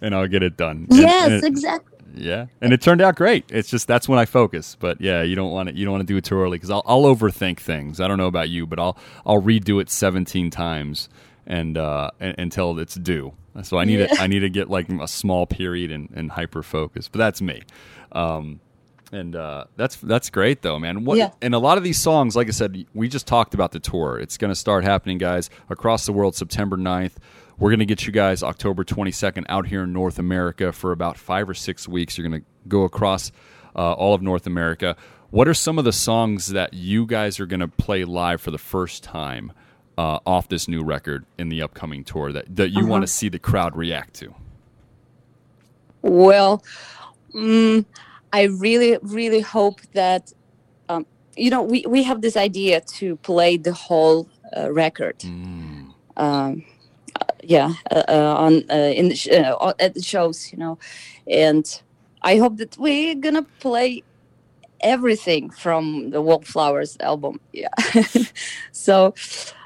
[0.00, 0.86] And I'll get it done.
[0.90, 3.44] And- yes and it- exactly Yeah, and it turned out great.
[3.50, 4.76] It's just that's when I focus.
[4.80, 6.70] But yeah, you don't want to you don't want to do it too early because
[6.70, 8.00] I'll, I'll overthink things.
[8.00, 11.08] I don't know about you, but I'll I'll redo it 17 times
[11.46, 13.34] and uh, and, until it's due.
[13.62, 16.62] So I need to I need to get like a small period and, and hyper
[16.64, 17.08] focus.
[17.08, 17.62] But that's me.
[18.12, 18.60] Um,
[19.12, 21.04] and uh, that's that's great though, man.
[21.04, 21.30] What Yeah.
[21.40, 24.18] and a lot of these songs, like I said, we just talked about the tour.
[24.18, 27.14] It's going to start happening, guys, across the world, September 9th.
[27.58, 31.16] We're going to get you guys October 22nd out here in North America for about
[31.18, 32.16] five or six weeks.
[32.16, 33.32] You're going to go across
[33.74, 34.96] uh, all of North America.
[35.30, 38.50] What are some of the songs that you guys are going to play live for
[38.50, 39.52] the first time
[39.98, 43.28] uh, off this new record in the upcoming tour that, that you want to see
[43.28, 44.34] the crowd react to?
[46.02, 46.62] Well,
[47.34, 47.84] mm,
[48.32, 50.32] I really, really hope that,
[50.88, 51.06] um,
[51.36, 55.22] you know, we, we have this idea to play the whole uh, record.
[56.16, 56.64] Um,
[57.20, 60.78] uh, yeah, uh, uh, on uh, in the sh- uh, at the shows, you know,
[61.26, 61.82] and
[62.22, 64.02] I hope that we're gonna play
[64.80, 67.40] everything from the Wallflowers album.
[67.52, 67.68] Yeah,
[68.72, 69.14] so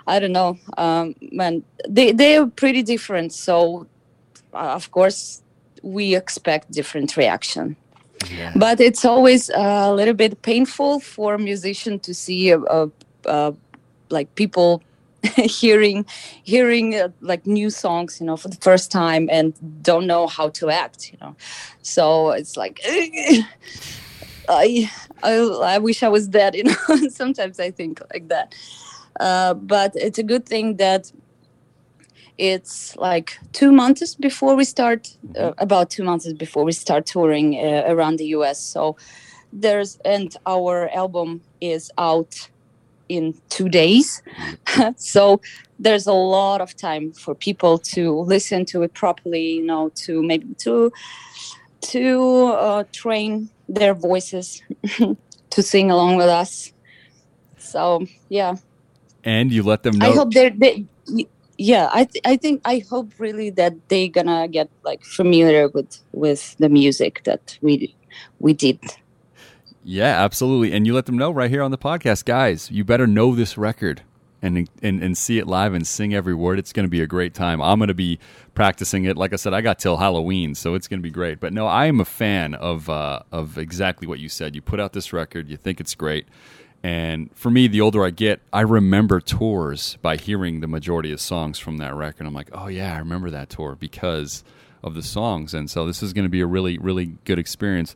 [0.06, 1.64] I don't know, um, man.
[1.88, 3.86] They they are pretty different, so
[4.54, 5.42] uh, of course
[5.82, 7.76] we expect different reaction
[8.56, 12.90] but it's always a little bit painful for a musician to see a, a,
[13.26, 13.54] a,
[14.10, 14.82] like people
[15.36, 16.04] hearing
[16.42, 20.48] hearing uh, like new songs you know for the first time and don't know how
[20.48, 21.36] to act you know.
[21.82, 22.80] So it's like
[24.48, 24.90] I,
[25.22, 27.08] I i wish i was dead you know.
[27.08, 28.54] Sometimes i think like that.
[29.20, 31.12] Uh, but it's a good thing that
[32.38, 37.54] it's like two months before we start uh, about two months before we start touring
[37.56, 38.96] uh, around the us so
[39.52, 42.48] there's and our album is out
[43.08, 44.22] in two days.
[44.96, 45.40] So
[45.78, 50.22] there's a lot of time for people to listen to it properly you know to
[50.22, 50.92] maybe to
[51.92, 52.06] to
[52.58, 54.62] uh, train their voices
[55.50, 56.72] to sing along with us.
[57.58, 58.56] So yeah.
[59.24, 60.06] And you let them know.
[60.06, 60.86] I hope they're they,
[61.62, 61.88] yeah.
[61.92, 66.56] I th- I think I hope really that they gonna get like familiar with with
[66.58, 67.94] the music that we
[68.40, 68.78] we did.
[69.84, 70.72] Yeah, absolutely.
[70.72, 72.70] And you let them know right here on the podcast, guys.
[72.70, 74.02] You better know this record
[74.42, 76.58] and and and see it live and sing every word.
[76.58, 77.62] It's to be a great time.
[77.62, 78.18] I'm to be
[78.54, 79.16] practicing it.
[79.16, 81.38] Like I said, I got till Halloween, so it's to be great.
[81.40, 84.56] But no, I am a fan of uh, of exactly what you said.
[84.56, 86.26] You put out this record, you think it's great.
[86.82, 91.20] And for me, the older I get, I remember tours by hearing the majority of
[91.20, 92.26] songs from that record.
[92.26, 94.42] I'm like, oh yeah, I remember that tour because
[94.82, 95.54] of the songs.
[95.54, 97.94] And so this is going to be a really, really good experience.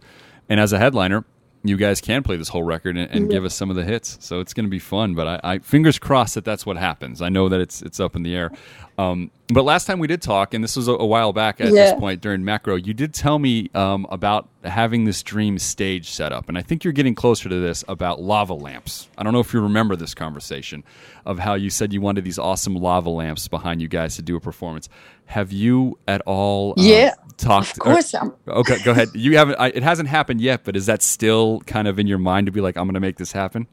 [0.48, 1.24] And as a headliner,
[1.68, 4.18] you guys can play this whole record and, and give us some of the hits.
[4.20, 5.14] So it's going to be fun.
[5.14, 7.22] But I, I fingers crossed that that's what happens.
[7.22, 8.50] I know that it's it's up in the air.
[8.98, 11.66] Um, but last time we did talk, and this was a, a while back at
[11.92, 16.32] this point during Macro, you did tell me um, about having this dream stage set
[16.32, 19.08] up, and I think you're getting closer to this about lava lamps.
[19.18, 20.82] I don't know if you remember this conversation
[21.26, 24.34] of how you said you wanted these awesome lava lamps behind you guys to do
[24.34, 24.88] a performance.
[25.26, 26.72] Have you at all?
[26.78, 27.72] uh, Yeah, talked.
[27.72, 29.08] Of course, I'm, Okay, go ahead.
[29.14, 29.56] You haven't.
[29.56, 32.52] I, it hasn't happened yet, but is that still kind of in your mind to
[32.52, 33.66] be like, I'm going to make this happen?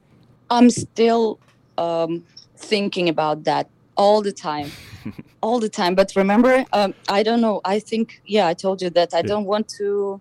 [0.49, 1.39] I'm still
[1.77, 2.23] um,
[2.57, 4.71] thinking about that all the time,
[5.41, 5.95] all the time.
[5.95, 7.61] But remember, um, I don't know.
[7.65, 10.19] I think yeah, I told you that I don't want to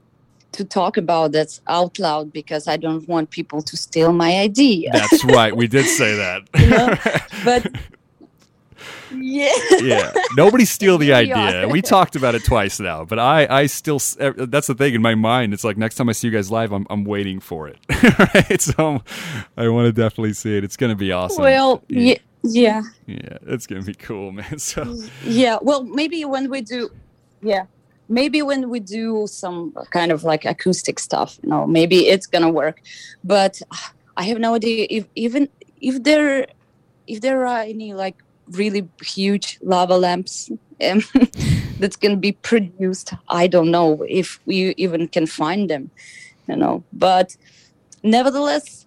[0.53, 4.91] to talk about that out loud because I don't want people to steal my idea.
[4.93, 5.57] That's right.
[5.57, 7.23] We did say that.
[7.45, 7.67] but
[9.15, 10.13] yeah, yeah.
[10.37, 11.69] Nobody steal the idea.
[11.69, 15.15] We talked about it twice now, but I, I still, that's the thing in my
[15.15, 15.55] mind.
[15.55, 17.79] It's like next time I see you guys live, I'm, I'm waiting for it.
[18.35, 18.61] right?
[18.61, 19.03] So
[19.57, 20.65] I want to definitely see it.
[20.65, 21.43] It's going to be awesome.
[21.43, 24.59] well, yeah, yeah, yeah, it's going to be cool, man.
[24.59, 25.59] So yeah.
[25.61, 26.91] Well, maybe when we do,
[27.43, 27.67] yeah,
[28.09, 32.51] maybe when we do some kind of like acoustic stuff, you know, maybe it's gonna
[32.51, 32.81] work.
[33.25, 33.77] But uh,
[34.17, 35.49] I have no idea if even
[35.81, 36.47] if there
[37.07, 38.17] if there are any like
[38.51, 40.51] really huge lava lamps
[40.83, 41.03] um,
[41.79, 43.15] that can be produced.
[43.29, 45.91] I don't know if we even can find them,
[46.49, 46.85] you know.
[46.93, 47.37] But
[48.03, 48.87] nevertheless,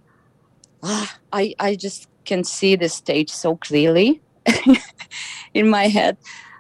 [0.84, 4.22] ah, I I just can see the stage so clearly
[5.54, 6.18] in my head.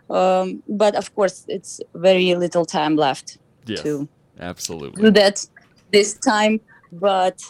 [0.10, 4.08] Um, but of course, it's very little time left yes, to
[4.39, 5.04] absolutely.
[5.04, 5.46] do that
[5.91, 6.60] this time.
[6.91, 7.41] But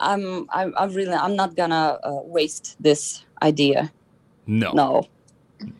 [0.00, 3.92] I'm I'm, I'm really I'm not gonna uh, waste this idea.
[4.46, 4.72] No.
[4.72, 5.08] No,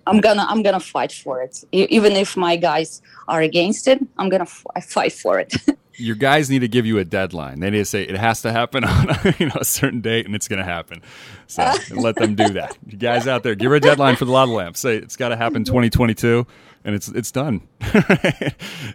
[0.06, 1.64] I'm gonna I'm gonna fight for it.
[1.72, 5.54] E- even if my guys are against it, I'm gonna f- fight for it.
[5.96, 7.60] Your guys need to give you a deadline.
[7.60, 9.08] They need to say it has to happen on
[9.38, 11.02] you know a certain date, and it's to happen.
[11.46, 12.78] So let them do that.
[12.86, 14.76] You guys out there, give her a deadline for the lava lamp.
[14.76, 16.46] Say it's got to happen 2022,
[16.84, 17.68] and it's it's done.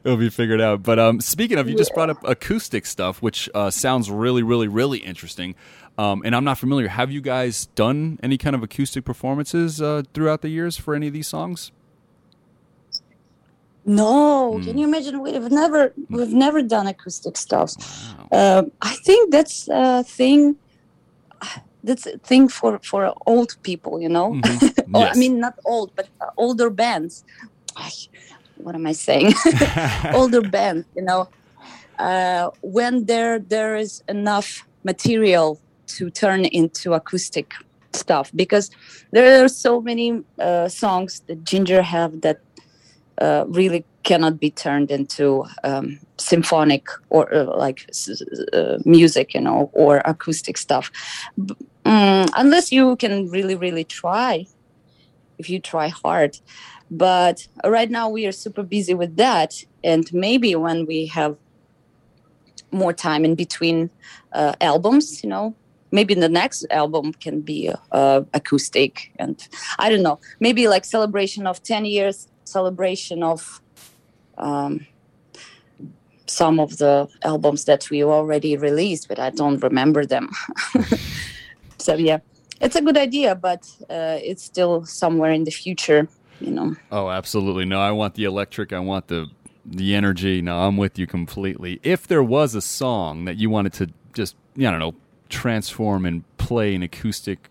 [0.04, 0.84] It'll be figured out.
[0.84, 4.68] But um, speaking of, you just brought up acoustic stuff, which uh, sounds really, really,
[4.68, 5.56] really interesting.
[5.98, 6.90] Um, and I'm not familiar.
[6.90, 11.08] Have you guys done any kind of acoustic performances uh, throughout the years for any
[11.08, 11.72] of these songs?
[13.86, 15.22] No, can you imagine?
[15.22, 17.74] We've never we've never done acoustic stuff.
[18.34, 20.58] Um, I think that's a thing.
[21.86, 24.34] That's a thing for for old people, you know.
[24.34, 24.80] Mhm.
[24.94, 25.16] or, Yes.
[25.16, 27.24] I mean, not old, but uh, older bands.
[28.58, 29.34] What am I saying?
[30.14, 31.30] older bands, you know.
[31.98, 37.54] Uh, when there there is enough material to turn into acoustic
[37.94, 38.70] stuff, because
[39.12, 42.40] there are so many uh, songs that Jinjer have that
[43.20, 47.90] uh, really cannot be turned into um, symphonic or uh, like
[48.54, 50.92] uh, music, you know, or acoustic stuff,
[51.84, 54.46] mm, unless you can really, really try.
[55.40, 56.40] If you try hard,
[56.90, 61.38] but right now we are super busy with that, and maybe when we have
[62.72, 63.92] more time in between
[64.34, 65.54] uh, albums, you know,
[65.92, 69.48] maybe the next album can be uh, acoustic and
[69.80, 73.62] i don't know maybe like celebration of 10 years celebration of
[74.38, 74.86] um,
[76.28, 80.30] some of the albums that we already released but i don't remember them
[81.78, 82.20] so yeah
[82.62, 86.08] it's a good idea but uh, it's still somewhere in the future
[86.40, 87.66] you know Oh, absolutely.
[87.66, 88.72] No, I want the electric.
[88.74, 89.28] I want the
[89.66, 90.42] the energy.
[90.42, 91.80] No, I'm with you completely.
[91.84, 94.96] If there was a song that you wanted to just, I don't know,
[95.30, 97.50] transform and play an acoustic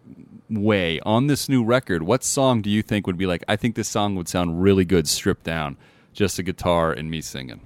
[0.51, 3.43] way on this new record, what song do you think would be like?
[3.49, 5.77] I think this song would sound really good stripped down,
[6.12, 7.61] just a guitar and me singing.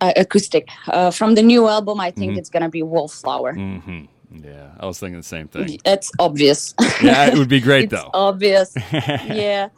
[0.00, 4.72] uh, acoustic uh, from the new album i think it's gonna be wallflower hmm Yeah,
[4.78, 5.78] I was thinking the same thing.
[5.86, 8.10] it's obvious Yeah, it would be great it's though.
[8.12, 9.68] obvious yeah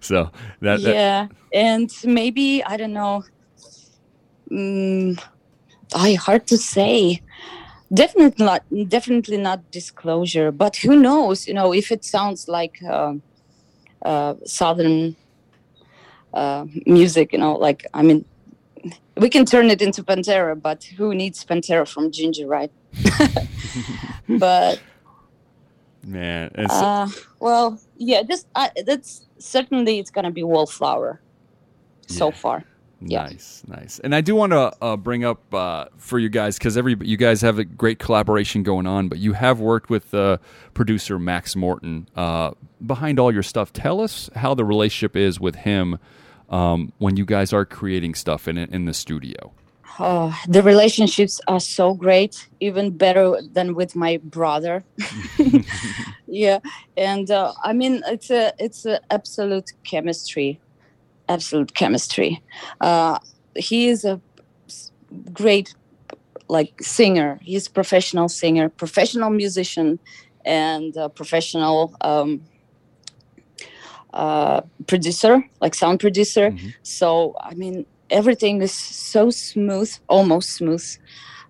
[0.00, 3.24] So that, that yeah and maybe i don't know
[4.50, 5.18] mm,
[5.94, 7.22] I hard to say.
[7.92, 13.22] Definitely not definitely not disclosure but who knows you know if it sounds like um
[14.04, 15.14] uh, southern
[16.32, 18.24] uh, music you know like i mean
[19.16, 22.72] we can turn it into pantera but who needs pantera from Jinjer right?
[24.28, 24.80] But
[26.06, 27.08] man, it's, uh,
[27.40, 31.20] well yeah just uh, that's certainly it's gonna be wallflower
[32.08, 32.64] so far
[33.08, 33.98] Nice, nice.
[33.98, 37.16] And I do want to uh, bring up uh, for you guys because every you
[37.16, 40.38] guys have a great collaboration going on, but you have worked with uh,
[40.72, 42.52] producer Max Morton uh,
[42.84, 43.72] behind all your stuff.
[43.72, 45.98] Tell us how the relationship is with him
[46.48, 49.52] um, when you guys are creating stuff in in the studio.
[50.00, 54.82] Oh, the relationships are so great, even better than with my brother.
[56.26, 56.58] yeah,
[56.96, 60.60] and uh, I mean it's a it's a absolute chemistry,
[61.28, 62.42] absolute chemistry.
[62.80, 63.18] Uh,
[63.56, 64.20] he is a
[65.32, 65.74] great
[66.48, 67.38] like singer.
[67.42, 69.98] He's a professional singer, professional musician,
[70.44, 72.42] and a professional um,
[74.12, 76.54] uh, producer, like sound producer.
[76.82, 80.84] So I mean everything is so smooth, almost smooth.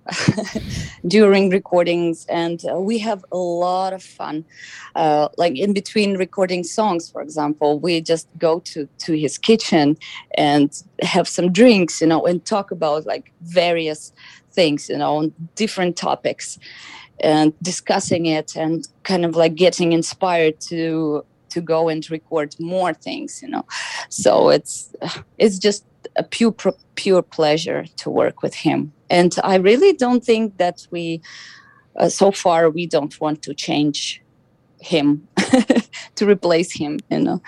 [1.07, 4.45] during recordings, and uh, we have a lot of fun.
[4.95, 9.97] Uh, like in between recording songs, for example, we just go to to his kitchen
[10.37, 14.13] and have some drinks, you know, and talk about like various
[14.53, 16.59] things, you know, on different topics,
[17.21, 22.93] and discussing it, and kind of like getting inspired to to go and record more
[22.93, 23.65] things, you know.
[24.11, 24.95] So it's
[25.39, 25.85] it's just
[26.17, 26.55] a pure
[26.95, 31.21] pure pleasure to work with him and i really don't think that we
[31.97, 34.23] uh, so far we don't want to change
[34.81, 35.27] him
[36.15, 37.43] to replace him you know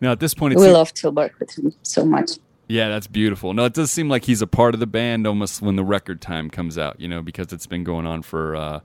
[0.00, 2.32] now at this point we love to work with him so much
[2.70, 3.52] yeah, that's beautiful.
[3.52, 6.20] No, it does seem like he's a part of the band almost when the record
[6.20, 8.78] time comes out, you know, because it's been going on for, uh,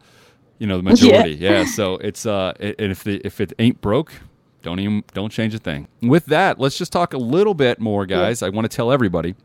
[0.58, 1.36] you know, the majority.
[1.36, 1.52] Yeah.
[1.52, 4.12] yeah so it's uh, if the if it ain't broke,
[4.66, 5.88] don't even don't change a thing.
[6.02, 8.42] With that, let's just talk a little bit more, guys.
[8.42, 8.48] Yeah.
[8.48, 9.36] I want to tell everybody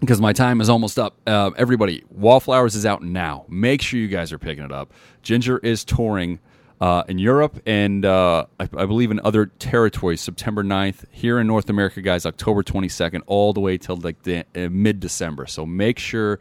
[0.00, 1.16] because my time is almost up.
[1.26, 3.46] Uh, everybody, Wallflowers is out now.
[3.48, 4.92] Make sure you guys are picking it up.
[5.22, 6.40] Jinjer is touring
[6.80, 10.20] uh, in Europe and uh, I, I, believe in other territories.
[10.20, 12.26] September 9th here in North America, guys.
[12.26, 15.46] October 22nd, all the way till like uh, mid December.
[15.46, 16.40] So make sure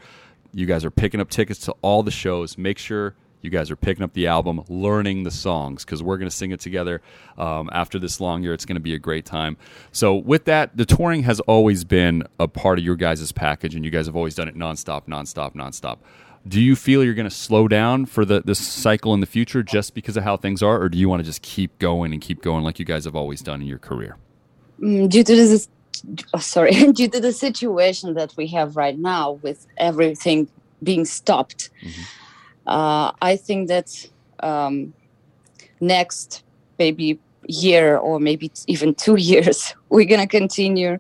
[0.52, 2.58] you guys are picking up tickets to all the shows.
[2.58, 6.30] Make sure you guys are picking up the album, learning the songs because we're going
[6.30, 7.02] to sing it together
[7.38, 8.54] um, after this long year.
[8.54, 9.58] It's going to be a great time.
[9.92, 13.84] So, with that, the touring has always been a part of your guys' package, and
[13.84, 15.98] you guys have always done it nonstop, nonstop, nonstop.
[16.48, 19.62] Do you feel you're going to slow down for the this cycle in the future
[19.62, 22.22] just because of how things are, or do you want to just keep going and
[22.22, 24.18] keep going like you guys have always done in your career?
[24.80, 25.68] Mm, due to this,
[26.34, 30.48] oh, sorry, due to the situation that we have right now with everything
[30.84, 31.70] being stopped.
[31.84, 32.02] Mm-hmm
[32.68, 34.10] uh, I think that
[34.40, 34.94] um,
[35.80, 36.44] next
[36.78, 41.00] maybe year or maybe even two years, we're gonna continue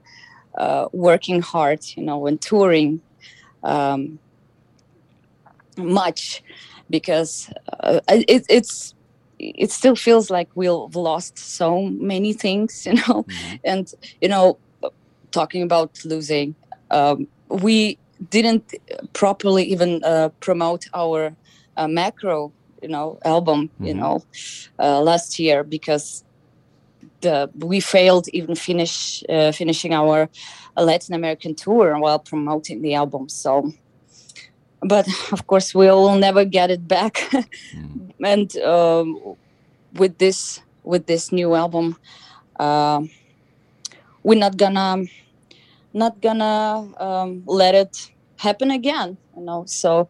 [0.57, 3.01] uh, working hard, you know, and touring
[3.63, 4.19] um,
[5.77, 6.43] much
[6.89, 7.49] because
[7.79, 8.93] uh, it, it's
[9.39, 13.55] it still feels like we've lost so many things, you know, mm-hmm.
[13.63, 14.57] and you know,
[15.31, 16.55] talking about losing,
[16.91, 17.97] um, we
[18.29, 18.73] didn't
[19.13, 21.35] properly even uh, promote our
[21.81, 22.51] a macro
[22.81, 23.85] you know album mm-hmm.
[23.87, 24.23] you know
[24.79, 26.23] uh, last year because
[27.21, 30.29] the we failed even finish uh, finishing our
[30.77, 33.71] Latin American tour while promoting the album so
[34.81, 37.13] but of course we'll never get it back
[37.73, 38.11] mm.
[38.23, 39.35] and um,
[39.93, 41.95] with this with this new album
[42.59, 43.01] uh,
[44.23, 45.03] we're not gonna
[45.93, 50.09] not gonna um, let it happen again you know so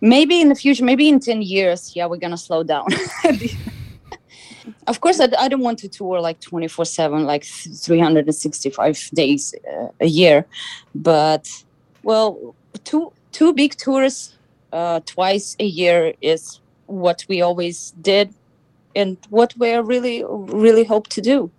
[0.00, 2.86] maybe in the future maybe in 10 years yeah we're gonna slow down.
[4.86, 9.88] Of course I, I, don't want to tour like 24 7 like 365 days uh,
[10.00, 10.46] a year.
[10.94, 11.48] But
[12.02, 14.36] well two two big tours
[14.72, 18.34] uh, twice a year is what we always did
[18.96, 21.50] and what we really really hope to do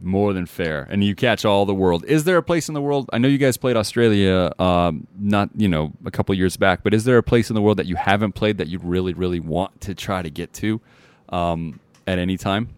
[0.00, 0.86] more than fair.
[0.90, 2.04] And you catch all the world.
[2.06, 3.08] Is there a place in the world?
[3.12, 6.94] I know you guys played Australia, um, not you know a couple years back, but
[6.94, 9.40] is there a place in the world that you haven't played that you really, really
[9.40, 10.80] want to try to get to
[11.28, 12.68] um, at any time?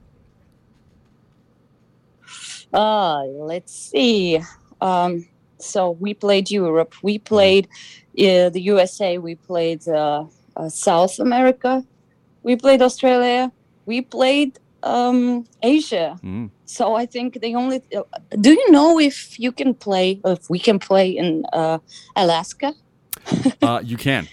[2.73, 4.41] Uh, let's see.
[4.81, 6.95] Um, so we played Europe.
[7.03, 7.69] We played
[8.19, 9.19] uh, the USA.
[9.19, 10.25] We played uh,
[10.57, 11.85] uh, South America.
[12.43, 13.53] We played Australia.
[13.87, 16.19] We played um, Asia.
[16.23, 16.51] Mm.
[16.65, 17.83] So I think the only.
[17.95, 18.03] Uh,
[18.41, 21.79] do you know if you can play, if we can play in uh,
[22.17, 22.75] Alaska?
[23.63, 24.29] uh, you can.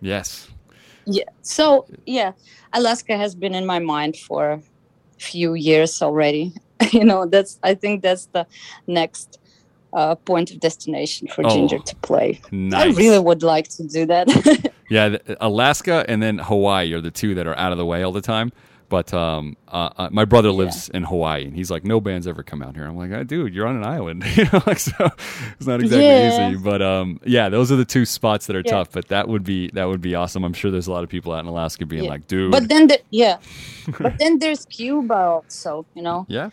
[0.00, 0.48] Yes.
[1.04, 1.24] Yeah.
[1.42, 2.32] So yeah,
[2.72, 4.62] Alaska has been in my mind for a
[5.18, 6.52] few years already.
[6.92, 7.58] you know, that's.
[7.62, 8.46] I think that's the
[8.86, 9.38] next
[9.92, 12.40] uh, point of destination for oh, Jinjer to play.
[12.50, 12.96] Nice.
[12.96, 14.72] I really would like to do that.
[14.90, 18.12] yeah, Alaska and then Hawaii are the two that are out of the way all
[18.12, 18.52] the time.
[18.92, 20.98] But um, uh, uh, my brother lives yeah.
[20.98, 23.54] in Hawaii, and he's like, "No band's ever come out here." I'm like, oh, "Dude,
[23.54, 25.08] you're on an island, you know, like so
[25.56, 26.50] it's not exactly yeah.
[26.50, 28.70] easy." But um, yeah, those are the two spots that are yeah.
[28.70, 28.92] tough.
[28.92, 30.44] But that would be that would be awesome.
[30.44, 32.88] I'm sure there's a lot of people out in Alaska being like, "Dude." But then,
[32.88, 33.38] the, yeah,
[33.98, 35.86] but then there's Cuba also.
[35.94, 36.26] You know.
[36.28, 36.50] Yeah.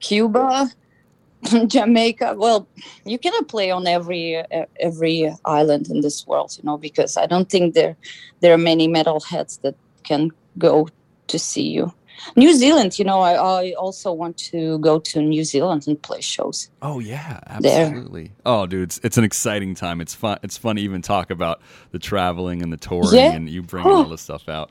[0.00, 0.68] Cuba,
[1.68, 2.34] Jamaica.
[2.38, 2.66] Well,
[3.04, 4.42] you cannot play on every
[4.80, 7.96] every island in this world, you know, because I don't think there
[8.40, 10.88] there are many metalheads that can go
[11.32, 11.92] to see you.
[12.36, 16.20] New Zealand, you know, I, I also want to go to New Zealand and play
[16.20, 16.70] shows.
[16.80, 18.26] Oh yeah, absolutely.
[18.28, 18.36] There.
[18.46, 20.00] Oh, dude, it's, it's an exciting time.
[20.00, 20.38] It's fun.
[20.44, 21.60] It's fun to even talk about
[21.90, 23.32] the traveling and the touring, yeah.
[23.32, 24.70] and you bringing all this stuff out.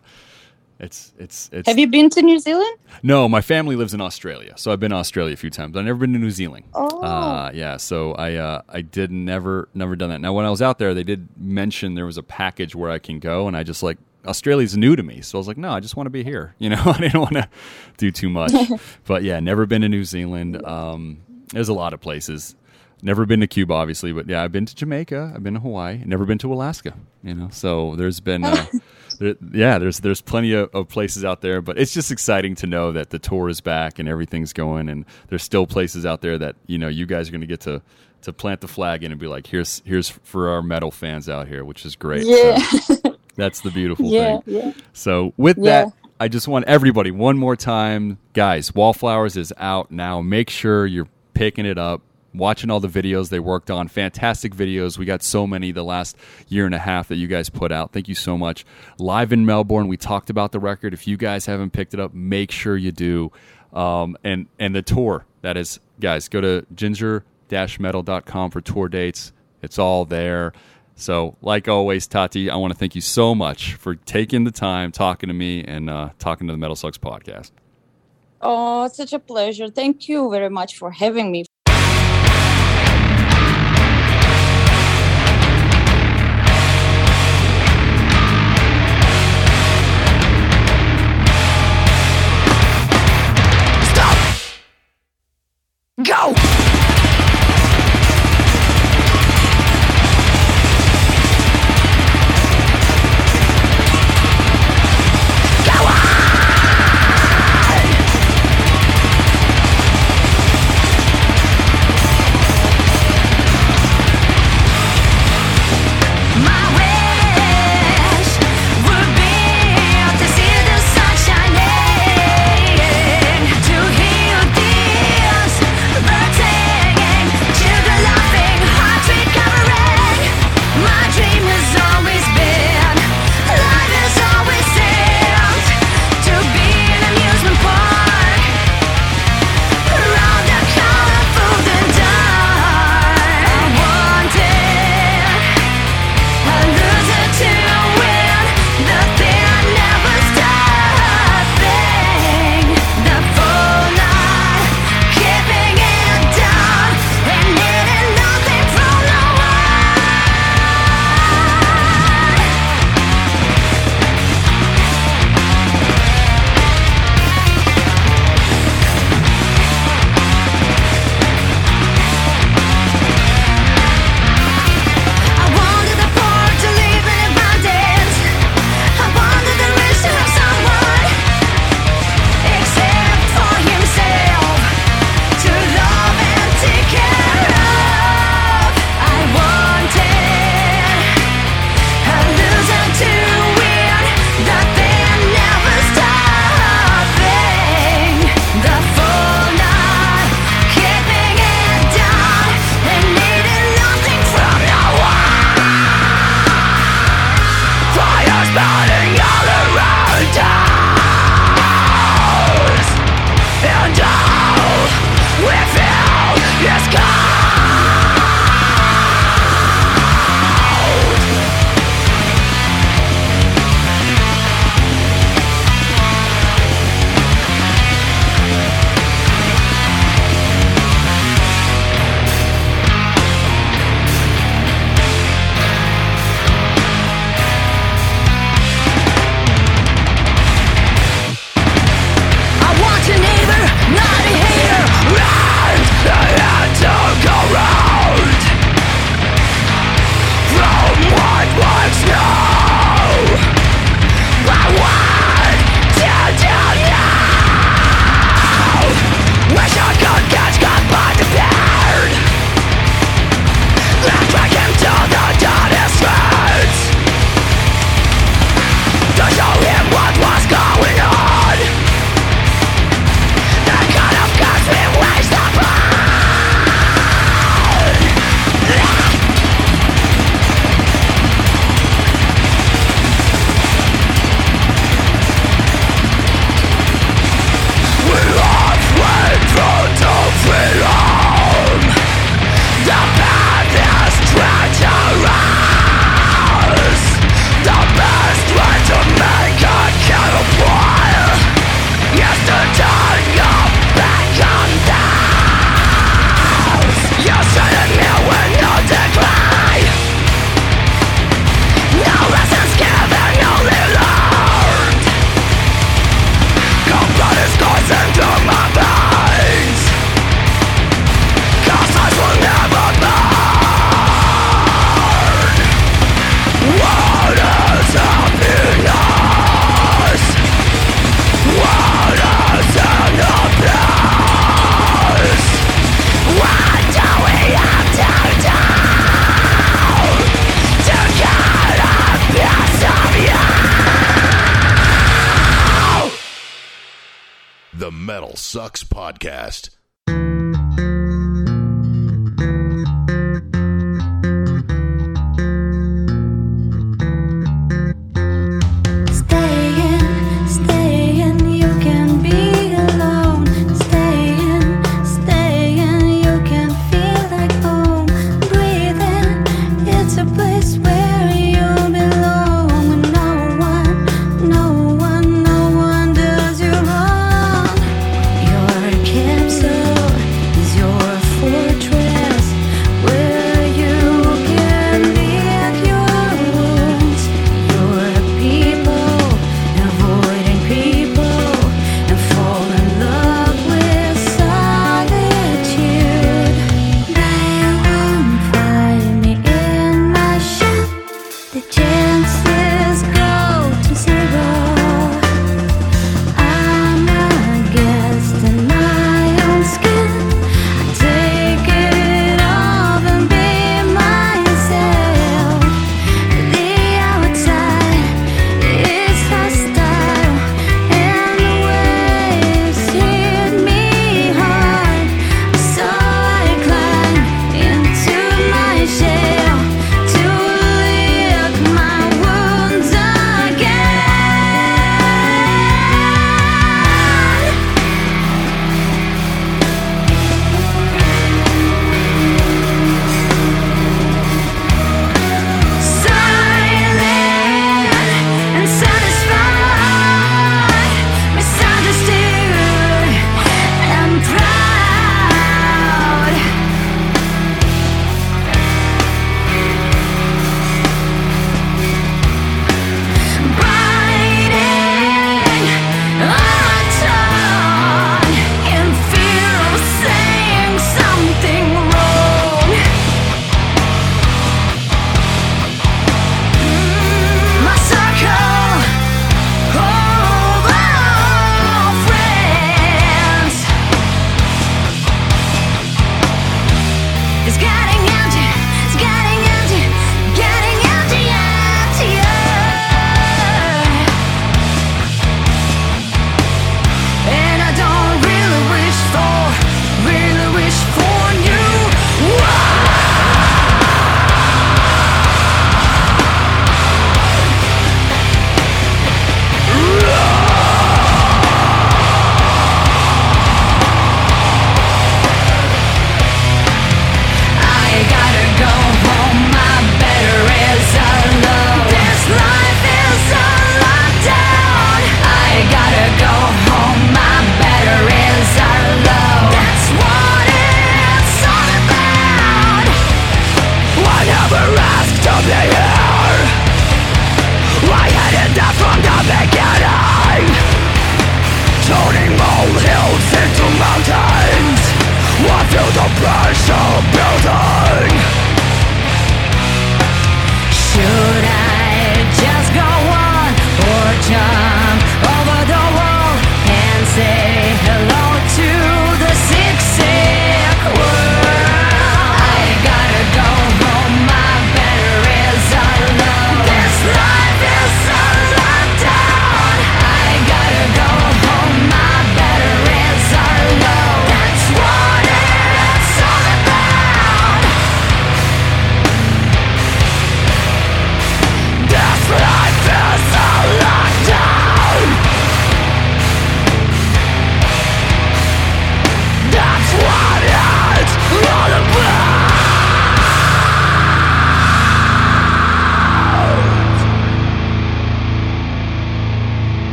[0.82, 1.68] it's it's it's.
[1.68, 2.78] Have you been to New Zealand?
[3.04, 5.78] No, my family lives in Australia, so I've been to Australia a few times.
[5.78, 6.66] I've never been to New Zealand.
[6.74, 7.02] Oh.
[7.02, 7.78] Uh, yeah.
[7.78, 10.22] So I uh, I did never never done that.
[10.22, 12.98] Now when I was out there, they did mention there was a package where I
[12.98, 15.72] can go, and I just like Australia's new to me, so I was like, no,
[15.72, 16.56] I just want to be here.
[16.62, 17.50] You know, I didn't want to
[17.98, 18.52] do too much.
[19.06, 20.64] but yeah, never been to New Zealand.
[20.64, 22.56] Um, there's a lot of places.
[23.02, 25.34] Never been to Cuba, obviously, but yeah, I've been to Jamaica.
[25.36, 26.04] I've been to Hawaii.
[26.06, 26.94] Never been to Alaska.
[27.24, 28.68] You know, so there's been, uh,
[29.20, 31.62] there, yeah, there's there's plenty of, of places out there.
[31.62, 35.06] But it's just exciting to know that the tour is back and everything's going, and
[35.30, 37.82] there's still places out there that you know you guys are going to get to
[38.22, 41.48] to plant the flag in and be like, here's here's for our metal fans out
[41.48, 42.26] here, which is great.
[42.28, 42.58] Yeah.
[42.60, 44.56] So that's the beautiful Yeah, thing.
[44.56, 44.72] yeah.
[44.94, 45.86] So with Yeah.
[45.86, 48.74] that, I just want everybody one more time, guys.
[48.76, 50.22] Wallflowers is out now.
[50.22, 52.02] Make sure you're picking it up,
[52.36, 53.88] watching all the videos they worked on.
[53.88, 54.98] Fantastic videos.
[55.00, 56.16] We got so many the last
[56.48, 57.92] year and a half that you guys put out.
[57.92, 58.66] Thank you so much.
[59.00, 60.94] Live in Melbourne, we talked about the record.
[60.94, 63.32] If you guys haven't picked it up, make sure you do.
[63.74, 69.34] Um, and and the tour that is, guys, go to jinjer-metal.com for tour dates.
[69.62, 70.54] It's all there.
[71.02, 74.92] So, like always, Tati, I want to thank you so much for taking the time,
[74.92, 77.50] talking to me, and uh, talking to the MetalSucks podcast.
[78.40, 79.68] Oh, such a pleasure.
[79.70, 81.46] Thank you very much for having me.
[93.90, 94.18] Stop!
[96.04, 96.71] Go!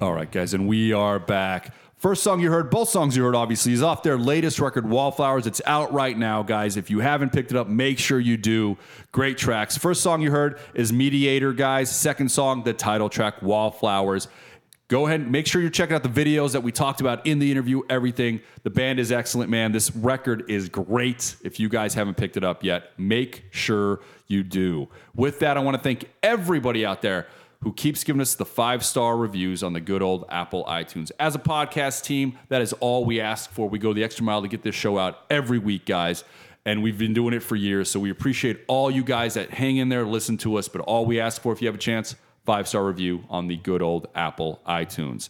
[0.00, 1.74] All right, guys, and we are back.
[1.96, 5.46] First song you heard, both songs you heard, obviously, is off their latest record, Wallflowers.
[5.46, 6.78] It's out right now, guys.
[6.78, 8.78] If you haven't picked it up, make sure you do.
[9.12, 9.76] Great tracks.
[9.76, 11.94] First song you heard is Mediator, guys.
[11.94, 14.28] Second song, the title track, Wallflowers.
[14.88, 17.38] Go ahead and make sure you're checking out the videos that we talked about in
[17.38, 18.40] the interview, everything.
[18.62, 19.70] The band is excellent, man.
[19.70, 21.36] This record is great.
[21.44, 24.88] If you guys haven't picked it up yet, make sure you do.
[25.14, 27.26] With that, I want to thank everybody out there
[27.62, 31.10] who keeps giving us the five star reviews on the good old Apple iTunes.
[31.20, 33.68] As a podcast team, that is all we ask for.
[33.68, 36.24] We go the extra mile to get this show out every week, guys.
[36.64, 37.90] And we've been doing it for years.
[37.90, 40.68] So we appreciate all you guys that hang in there, listen to us.
[40.68, 43.56] But all we ask for, if you have a chance, five star review on the
[43.56, 45.28] good old Apple iTunes.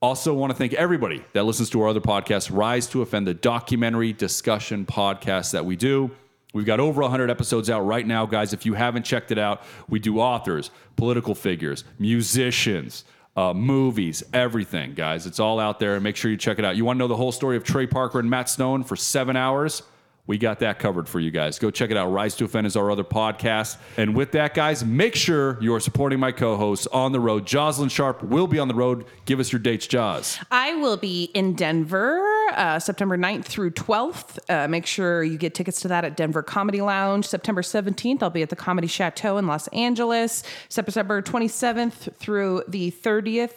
[0.00, 3.34] Also, want to thank everybody that listens to our other podcast, Rise to Offend, the
[3.34, 6.12] documentary discussion podcast that we do.
[6.54, 8.52] We've got over 100 episodes out right now, guys.
[8.52, 13.04] If you haven't checked it out, we do authors, political figures, musicians,
[13.36, 15.26] uh, movies, everything, guys.
[15.26, 16.00] It's all out there.
[16.00, 16.76] Make sure you check it out.
[16.76, 19.36] You want to know the whole story of Trey Parker and Matt Stone for seven
[19.36, 19.82] hours?
[20.28, 21.58] We got that covered for you guys.
[21.58, 22.12] Go check it out.
[22.12, 23.78] Rise to Offend is our other podcast.
[23.96, 27.46] And with that, guys, make sure you are supporting my co hosts on the road.
[27.46, 29.06] Jozalyn Sharp will be on the road.
[29.24, 30.38] Give us your dates, Jaws.
[30.50, 32.22] I will be in Denver
[32.52, 34.38] uh, September 9th through 12th.
[34.50, 37.26] Uh, make sure you get tickets to that at Denver Comedy Lounge.
[37.26, 40.42] September 17th, I'll be at the Comedy Chateau in Los Angeles.
[40.68, 43.52] September 27th through the 30th.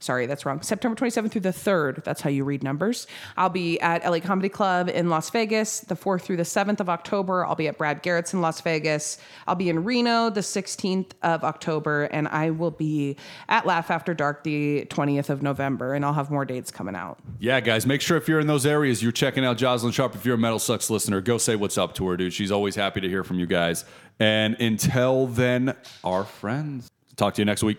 [0.00, 0.62] Sorry, that's wrong.
[0.62, 2.04] September 27th through the 3rd.
[2.04, 3.06] That's how you read numbers.
[3.36, 6.88] I'll be at LA Comedy Club in Las Vegas the 4th through the 7th of
[6.88, 7.44] October.
[7.44, 9.18] I'll be at Brad Garrett's in Las Vegas.
[9.46, 12.04] I'll be in Reno the 16th of October.
[12.04, 13.16] And I will be
[13.48, 15.94] at Laugh After Dark the 20th of November.
[15.94, 17.18] And I'll have more dates coming out.
[17.40, 20.14] Yeah, guys, make sure if you're in those areas, you're checking out Jozalyn Sharp.
[20.14, 22.32] If you're a MetalSucks listener, go say what's up to her, dude.
[22.32, 23.84] She's always happy to hear from you guys.
[24.20, 26.88] And until then, our friends.
[27.16, 27.78] Talk to you next week.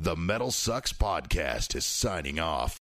[0.00, 2.76] The MetalSucks Podcast is signing off.